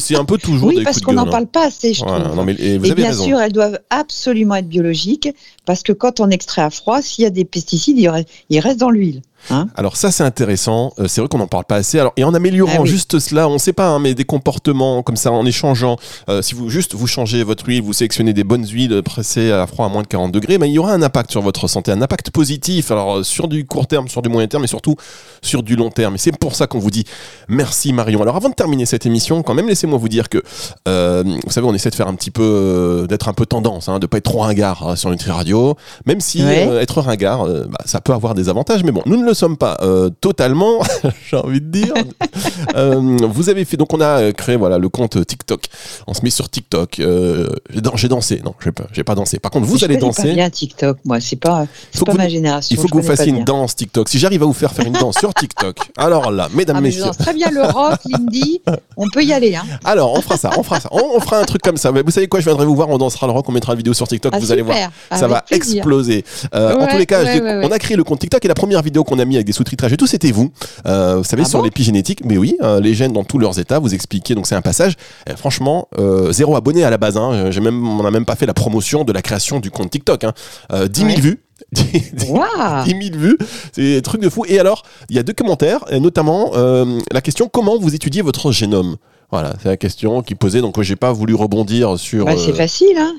c'est 0.00 0.16
un 0.16 0.24
peu 0.24 0.38
toujours 0.38 0.68
oui, 0.68 0.76
des 0.76 0.84
parce 0.84 1.00
qu'on 1.00 1.12
n'en 1.12 1.26
parle 1.26 1.46
pas 1.46 1.66
assez, 1.66 1.92
je 1.92 2.00
trouve. 2.00 2.34
Non, 2.34 2.44
mais, 2.44 2.54
et, 2.58 2.78
vous 2.78 2.86
et 2.86 2.94
bien 2.94 3.12
sûr, 3.12 3.38
elles 3.38 3.52
doivent 3.52 3.78
absolument 3.90 4.54
être 4.54 4.68
biologiques, 4.68 5.28
parce 5.66 5.82
que 5.82 5.92
quand 5.92 6.20
on 6.20 6.30
extrait 6.30 6.62
à 6.62 6.70
froid, 6.70 7.02
s'il 7.02 7.24
y 7.24 7.26
a 7.26 7.30
des 7.30 7.44
pesticides, 7.44 7.98
il 7.98 8.60
reste 8.60 8.80
dans 8.80 8.90
l'huile. 8.90 9.20
Hein 9.50 9.68
Alors 9.76 9.96
ça 9.96 10.10
c'est 10.10 10.22
intéressant, 10.22 10.92
euh, 10.98 11.06
c'est 11.08 11.20
vrai 11.20 11.28
qu'on 11.28 11.38
n'en 11.38 11.46
parle 11.46 11.64
pas 11.64 11.76
assez. 11.76 11.98
Alors 11.98 12.12
et 12.16 12.24
en 12.24 12.34
améliorant 12.34 12.82
ah 12.82 12.84
juste 12.84 13.18
cela, 13.18 13.48
on 13.48 13.54
ne 13.54 13.58
sait 13.58 13.72
pas, 13.72 13.88
hein, 13.88 13.98
mais 13.98 14.14
des 14.14 14.24
comportements 14.24 15.02
comme 15.02 15.16
ça, 15.16 15.30
en 15.32 15.44
échangeant, 15.44 15.96
euh, 16.28 16.42
si 16.42 16.54
vous 16.54 16.70
juste 16.70 16.94
vous 16.94 17.06
changez 17.06 17.42
votre 17.44 17.66
huile, 17.66 17.82
vous 17.82 17.92
sélectionnez 17.92 18.32
des 18.32 18.44
bonnes 18.44 18.66
huiles 18.66 19.02
pressées 19.02 19.52
à 19.52 19.66
froid 19.66 19.86
à 19.86 19.88
moins 19.88 20.02
de 20.02 20.06
40 20.06 20.32
degrés, 20.32 20.58
mais 20.58 20.68
il 20.68 20.72
y 20.72 20.78
aura 20.78 20.92
un 20.92 21.02
impact 21.02 21.30
sur 21.30 21.42
votre 21.42 21.68
santé, 21.68 21.92
un 21.92 22.00
impact 22.00 22.30
positif. 22.30 22.90
Alors 22.90 23.18
euh, 23.18 23.22
sur 23.22 23.48
du 23.48 23.66
court 23.66 23.86
terme, 23.86 24.08
sur 24.08 24.22
du 24.22 24.28
moyen 24.28 24.48
terme, 24.48 24.62
mais 24.62 24.68
surtout 24.68 24.96
sur 25.42 25.62
du 25.62 25.76
long 25.76 25.90
terme. 25.90 26.14
Et 26.14 26.18
c'est 26.18 26.36
pour 26.36 26.54
ça 26.54 26.66
qu'on 26.66 26.78
vous 26.78 26.90
dit 26.90 27.04
merci 27.48 27.92
Marion. 27.92 28.22
Alors 28.22 28.36
avant 28.36 28.48
de 28.48 28.54
terminer 28.54 28.86
cette 28.86 29.04
émission, 29.06 29.42
quand 29.42 29.54
même 29.54 29.68
laissez-moi 29.68 29.98
vous 29.98 30.08
dire 30.08 30.28
que 30.28 30.38
vous 30.86 31.50
savez, 31.50 31.66
on 31.66 31.74
essaie 31.74 31.90
de 31.90 31.94
faire 31.94 32.08
un 32.08 32.14
petit 32.14 32.30
peu, 32.30 33.06
d'être 33.08 33.28
un 33.28 33.34
peu 33.34 33.46
tendance, 33.46 33.88
hein, 33.88 33.98
de 33.98 34.06
pas 34.06 34.18
être 34.18 34.24
trop 34.24 34.40
ringard 34.40 34.96
sur 34.96 35.10
Nutri 35.10 35.30
Radio, 35.30 35.76
même 36.06 36.20
si 36.20 36.40
être 36.40 37.00
ringard, 37.00 37.44
bah, 37.44 37.78
ça 37.84 38.00
peut 38.00 38.12
avoir 38.12 38.34
des 38.34 38.48
avantages, 38.48 38.84
mais 38.84 38.92
bon, 38.92 39.02
nous 39.06 39.16
ne 39.16 39.24
le 39.24 39.33
sommes 39.34 39.56
pas 39.56 39.78
euh, 39.82 40.10
totalement, 40.20 40.80
j'ai 41.28 41.36
envie 41.36 41.60
de 41.60 41.66
dire. 41.66 41.94
Euh, 42.76 43.18
vous 43.22 43.50
avez 43.50 43.64
fait, 43.64 43.76
donc 43.76 43.92
on 43.92 44.00
a 44.00 44.32
créé 44.32 44.56
voilà 44.56 44.78
le 44.78 44.88
compte 44.88 45.24
TikTok. 45.24 45.66
On 46.08 46.14
se 46.14 46.22
met 46.22 46.30
sur 46.30 46.48
TikTok. 46.48 46.98
Euh, 46.98 47.48
j'ai 47.94 48.08
dansé, 48.08 48.40
non, 48.44 48.54
j'ai 48.60 48.72
pas, 48.72 48.84
pas 49.04 49.14
dansé. 49.14 49.38
Par 49.38 49.52
contre, 49.52 49.66
vous 49.66 49.84
allez 49.84 49.96
danser. 49.96 50.28
Pas 50.28 50.34
bien 50.34 50.50
TikTok, 50.50 50.98
moi, 51.04 51.20
c'est 51.20 51.36
pas, 51.36 51.66
pas 52.04 52.14
ma 52.14 52.28
génération. 52.28 52.74
Il 52.74 52.80
faut 52.80 52.88
que 52.88 52.96
vous 52.96 53.02
fassiez 53.02 53.28
une 53.28 53.44
danse 53.44 53.76
TikTok. 53.76 54.08
Si 54.08 54.18
j'arrive 54.18 54.42
à 54.42 54.46
vous 54.46 54.52
faire 54.52 54.72
faire 54.72 54.86
une 54.86 54.94
danse 54.94 55.18
sur 55.18 55.32
TikTok, 55.34 55.76
alors 55.96 56.32
là, 56.32 56.48
mesdames, 56.52 56.76
ah, 56.78 56.80
messieurs. 56.80 57.02
Je 57.02 57.06
danse 57.06 57.18
très 57.18 57.34
bien 57.34 57.50
le 57.50 57.62
rock, 57.62 58.00
l'indie. 58.08 58.60
On 58.96 59.08
peut 59.08 59.22
y 59.22 59.32
aller. 59.32 59.54
Hein. 59.54 59.64
Alors, 59.84 60.12
on 60.14 60.20
fera 60.20 60.36
ça, 60.36 60.50
on 60.56 60.64
fera 60.64 60.80
ça. 60.80 60.88
On, 60.90 61.20
fera 61.20 61.38
un 61.38 61.44
truc 61.44 61.62
comme 61.62 61.76
ça. 61.76 61.92
Mais 61.92 62.02
vous 62.02 62.10
savez 62.10 62.26
quoi 62.26 62.40
Je 62.40 62.46
viendrai 62.46 62.66
vous 62.66 62.74
voir, 62.74 62.88
on 62.88 62.98
dansera 62.98 63.26
le 63.26 63.32
rock, 63.32 63.48
on 63.48 63.52
mettra 63.52 63.72
la 63.72 63.76
vidéo 63.76 63.94
sur 63.94 64.08
TikTok. 64.08 64.32
Ah, 64.34 64.38
vous 64.40 64.50
allez 64.50 64.62
voir, 64.62 64.76
ça 65.12 65.28
va 65.28 65.44
exploser. 65.50 66.24
en 66.52 66.86
tous 66.86 66.98
les 66.98 67.06
cas, 67.06 67.22
on 67.62 67.70
a 67.70 67.78
créé 67.78 67.96
le 67.96 68.04
compte 68.04 68.20
TikTok 68.20 68.44
et 68.44 68.48
la 68.48 68.54
première 68.54 68.82
vidéo 68.82 69.04
qu'on 69.04 69.18
a 69.18 69.23
mis 69.24 69.36
avec 69.36 69.46
des 69.46 69.52
sous-titrages 69.52 69.92
et 69.92 69.96
tout, 69.96 70.06
c'était 70.06 70.30
vous. 70.30 70.50
Euh, 70.86 71.16
vous 71.16 71.24
savez, 71.24 71.42
ah 71.44 71.48
sur 71.48 71.62
l'épigénétique. 71.62 72.24
Mais 72.24 72.36
oui, 72.36 72.56
euh, 72.62 72.80
les 72.80 72.94
gènes 72.94 73.12
dans 73.12 73.24
tous 73.24 73.38
leurs 73.38 73.58
états, 73.58 73.78
vous 73.78 73.94
expliquez. 73.94 74.34
Donc 74.34 74.46
c'est 74.46 74.54
un 74.54 74.62
passage. 74.62 74.96
franchement, 75.36 75.88
euh, 75.98 76.32
zéro 76.32 76.56
abonné 76.56 76.84
à 76.84 76.90
la 76.90 76.98
base. 76.98 77.16
Hein. 77.16 77.50
J'ai 77.50 77.60
même, 77.60 77.86
on 77.86 78.02
n'a 78.02 78.10
même 78.10 78.24
pas 78.24 78.36
fait 78.36 78.46
la 78.46 78.54
promotion 78.54 79.04
de 79.04 79.12
la 79.12 79.22
création 79.22 79.60
du 79.60 79.70
compte 79.70 79.90
TikTok. 79.90 80.24
Hein. 80.24 80.34
10 80.88 81.00
000 81.00 81.20
vues. 81.20 81.40
10 81.72 82.12
000 82.12 83.16
vues, 83.16 83.38
c'est 83.72 83.98
un 83.98 84.00
truc 84.00 84.20
de 84.20 84.28
fou. 84.28 84.44
Et 84.48 84.58
alors, 84.58 84.82
il 85.08 85.16
y 85.16 85.18
a 85.18 85.22
deux 85.22 85.32
commentaires, 85.32 85.84
et 85.88 86.00
notamment 86.00 86.52
la 86.54 87.20
question 87.20 87.48
comment 87.48 87.78
vous 87.78 87.94
étudiez 87.94 88.22
votre 88.22 88.52
génome? 88.52 88.96
Voilà, 89.30 89.54
c'est 89.62 89.68
la 89.68 89.76
question 89.76 90.22
qui 90.22 90.34
posait. 90.34 90.60
Donc, 90.60 90.80
j'ai 90.82 90.96
pas 90.96 91.12
voulu 91.12 91.34
rebondir 91.34 91.98
sur. 91.98 92.26
Bah, 92.26 92.34
c'est 92.36 92.52
facile, 92.52 92.96
hein 92.98 93.14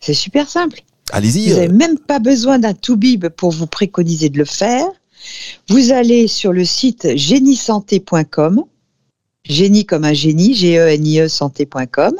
c'est 0.00 0.14
super 0.14 0.48
simple. 0.48 0.82
Allez-y. 1.12 1.50
Vous 1.50 1.56
n'avez 1.56 1.68
même 1.68 1.98
pas 1.98 2.18
besoin 2.18 2.58
d'un 2.58 2.74
toubib 2.74 3.28
pour 3.28 3.50
vous 3.50 3.66
préconiser 3.66 4.28
de 4.28 4.38
le 4.38 4.44
faire. 4.44 4.86
Vous 5.68 5.92
allez 5.92 6.28
sur 6.28 6.52
le 6.52 6.64
site 6.64 7.16
géniesanté.com, 7.16 8.64
génie 9.44 9.84
comme 9.84 10.04
un 10.04 10.12
génie, 10.12 10.54
G-E-N-I-E 10.54 11.28
santé.com. 11.28 12.14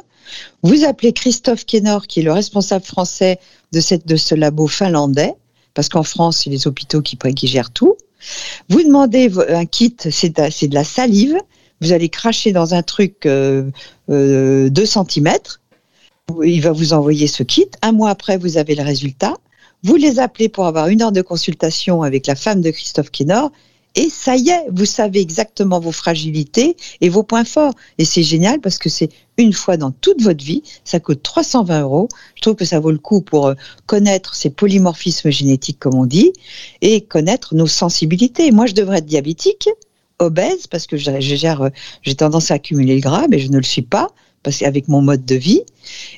Vous 0.63 0.85
appelez 0.85 1.13
Christophe 1.13 1.65
Kenor, 1.65 2.07
qui 2.07 2.21
est 2.21 2.23
le 2.23 2.33
responsable 2.33 2.85
français 2.85 3.39
de, 3.73 3.81
ce 3.81 4.35
labo 4.35 4.67
finlandais, 4.67 5.35
parce 5.75 5.89
qu'en 5.89 6.03
France, 6.03 6.43
c'est 6.45 6.51
les 6.51 6.67
hôpitaux 6.67 7.03
qui, 7.03 7.19
gèrent 7.47 7.71
tout. 7.71 7.97
Vous 8.69 8.83
demandez 8.83 9.31
un 9.49 9.67
kit, 9.67 9.97
c'est 9.99 10.37
de, 10.37 10.75
la 10.75 10.85
salive. 10.85 11.37
Vous 11.81 11.93
allez 11.93 12.09
cracher 12.09 12.53
dans 12.53 12.75
un 12.75 12.83
truc 12.83 13.27
euh, 13.27 13.71
2 14.09 14.15
euh, 14.15 14.87
cm. 14.87 15.37
Il 16.43 16.63
va 16.63 16.73
vous 16.73 16.93
envoyer 16.93 17.27
ce 17.27 17.43
kit. 17.43 17.69
Un 17.83 17.93
mois 17.93 18.11
après, 18.11 18.39
vous 18.39 18.57
avez 18.57 18.75
le 18.75 18.83
résultat. 18.83 19.35
Vous 19.87 19.95
les 19.95 20.19
appelez 20.19 20.49
pour 20.49 20.66
avoir 20.66 20.88
une 20.88 21.00
heure 21.00 21.12
de 21.12 21.23
consultation 21.23 22.02
avec 22.02 22.26
la 22.26 22.35
femme 22.35 22.61
de 22.61 22.73
Christophe 22.73 23.12
Kénor 23.12 23.52
et 23.95 24.11
ça 24.11 24.35
y 24.35 24.49
est, 24.49 24.64
vous 24.69 24.85
savez 24.85 25.21
exactement 25.21 25.78
vos 25.78 25.93
fragilités 25.93 26.76
et 27.00 27.09
vos 27.09 27.23
points 27.23 27.45
forts. 27.45 27.73
Et 27.97 28.05
c'est 28.05 28.25
génial 28.25 28.61
parce 28.61 28.78
que 28.78 28.88
c'est 28.88 29.11
une 29.38 29.53
fois 29.53 29.77
dans 29.77 29.92
toute 29.92 30.22
votre 30.22 30.44
vie, 30.44 30.64
ça 30.83 30.99
coûte 30.99 31.22
320 31.22 31.83
euros. 31.83 32.09
Je 32.35 32.42
trouve 32.42 32.57
que 32.57 32.64
ça 32.64 32.81
vaut 32.81 32.90
le 32.90 32.99
coup 32.99 33.20
pour 33.20 33.46
euh, 33.46 33.55
connaître 33.87 34.35
ces 34.35 34.51
polymorphismes 34.51 35.31
génétiques, 35.31 35.79
comme 35.79 35.94
on 35.94 36.05
dit, 36.05 36.33
et 36.81 37.03
connaître 37.03 37.55
nos 37.55 37.68
sensibilités. 37.68 38.51
Moi, 38.51 38.66
je 38.66 38.75
devrais 38.75 38.99
être 38.99 39.07
diabétique, 39.07 39.68
obèse, 40.18 40.66
parce 40.66 40.88
que 40.88 40.96
euh, 40.96 41.70
j'ai 42.03 42.14
tendance 42.16 42.51
à 42.51 42.55
accumuler 42.55 42.96
le 42.96 43.03
gras, 43.03 43.29
mais 43.31 43.38
je 43.38 43.53
ne 43.53 43.59
le 43.59 43.62
suis 43.62 43.83
pas 43.83 44.09
parce 44.46 44.62
avec 44.62 44.87
mon 44.87 45.02
mode 45.02 45.24
de 45.24 45.35
vie. 45.35 45.62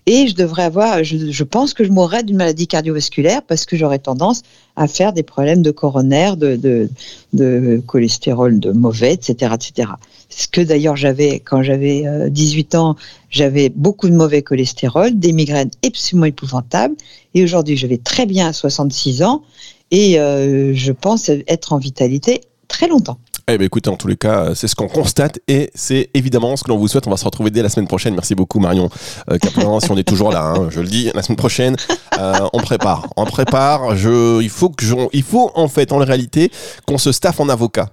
Et 0.04 0.28
je 0.28 0.34
devrais 0.34 0.64
avoir, 0.64 1.02
je, 1.02 1.44
pense 1.44 1.72
que 1.72 1.82
je 1.82 1.88
mourrais 1.90 2.22
d'une 2.22 2.36
maladie 2.36 2.66
cardiovasculaire 2.66 3.40
parce 3.42 3.64
que 3.64 3.74
j'aurais 3.74 4.00
tendance 4.00 4.42
à 4.76 4.86
faire 4.86 5.14
des 5.14 5.22
problèmes 5.22 5.62
de 5.62 5.70
coronaire, 5.70 6.36
de, 6.36 6.88
de, 7.32 7.82
cholestérol 7.86 8.60
de 8.60 8.70
mauvais, 8.72 9.14
etc., 9.14 9.54
etc. 9.54 9.92
Ce 10.28 10.46
que 10.46 10.60
d'ailleurs 10.60 10.94
j'avais 10.94 11.40
quand 11.40 11.62
j'avais 11.62 12.04
18 12.28 12.74
euh, 12.74 12.78
ans, 12.78 12.96
j'avais 13.30 13.70
beaucoup 13.70 14.10
de 14.10 14.14
mauvais 14.14 14.42
cholestérol, 14.42 15.18
des 15.18 15.32
migraines 15.32 15.70
absolument 15.82 16.26
épouvantables. 16.26 16.96
Et 17.32 17.42
aujourd'hui, 17.42 17.78
je 17.78 17.86
vais 17.86 17.96
très 17.96 18.26
bien 18.26 18.48
à 18.48 18.52
66 18.52 19.22
ans 19.22 19.42
et 19.90 20.20
euh, 20.20 20.74
je 20.74 20.92
pense 20.92 21.30
être 21.30 21.72
en 21.72 21.78
vitalité 21.78 22.42
très 22.68 22.88
longtemps. 22.88 23.18
Eh 23.50 23.56
bien, 23.56 23.66
écoutez, 23.66 23.88
en 23.88 23.96
tous 23.96 24.08
les 24.08 24.16
cas, 24.16 24.54
c'est 24.54 24.68
ce 24.68 24.76
qu'on 24.76 24.88
constate 24.88 25.40
et 25.48 25.70
c'est 25.74 26.10
évidemment 26.12 26.54
ce 26.56 26.64
que 26.64 26.68
l'on 26.68 26.76
vous 26.76 26.86
souhaite. 26.86 27.06
On 27.06 27.10
va 27.10 27.16
se 27.16 27.24
retrouver 27.24 27.50
dès 27.50 27.62
la 27.62 27.70
semaine 27.70 27.88
prochaine. 27.88 28.12
Merci 28.12 28.34
beaucoup, 28.34 28.58
Marion 28.58 28.90
euh, 29.30 29.38
si 29.80 29.90
on 29.90 29.96
est 29.96 30.04
toujours 30.04 30.30
là, 30.30 30.52
hein, 30.54 30.68
je 30.70 30.80
le 30.80 30.86
dis, 30.86 31.10
la 31.14 31.22
semaine 31.22 31.36
prochaine, 31.36 31.76
euh, 32.18 32.32
on 32.52 32.60
prépare. 32.60 33.08
On 33.16 33.24
prépare. 33.24 33.96
Je, 33.96 34.42
il 34.42 34.50
faut 34.50 34.68
que 34.68 34.84
il 35.14 35.22
faut 35.22 35.50
en 35.54 35.68
fait, 35.68 35.92
en 35.92 35.98
réalité, 35.98 36.50
qu'on 36.86 36.98
se 36.98 37.10
staffe 37.10 37.40
en 37.40 37.48
avocat. 37.48 37.88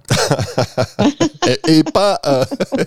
et, 1.68 1.82
pas, 1.84 2.20
euh, 2.26 2.44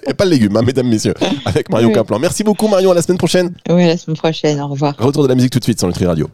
et 0.07 0.13
pas 0.13 0.25
le 0.25 0.31
légume, 0.31 0.55
hein, 0.57 0.61
mesdames, 0.61 0.87
messieurs, 0.87 1.15
avec 1.45 1.69
Marion 1.69 1.91
Caplan. 1.91 2.19
Merci 2.19 2.43
beaucoup, 2.43 2.67
Marion. 2.67 2.91
À 2.91 2.93
la 2.93 3.01
semaine 3.01 3.17
prochaine. 3.17 3.51
Oui, 3.69 3.83
à 3.83 3.87
la 3.87 3.97
semaine 3.97 4.17
prochaine. 4.17 4.61
Au 4.61 4.67
revoir. 4.67 4.95
Retour 4.99 5.23
de 5.23 5.27
la 5.27 5.35
musique 5.35 5.51
tout 5.51 5.59
de 5.59 5.63
suite 5.63 5.79
sur 5.79 5.87
Nutri 5.87 6.05
Radio. 6.05 6.29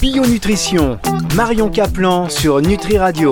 Bio 0.00 0.24
Nutrition. 0.26 0.98
Marion 1.36 1.68
Caplan 1.68 2.30
sur 2.30 2.60
Nutri 2.62 2.96
Radio. 2.96 3.28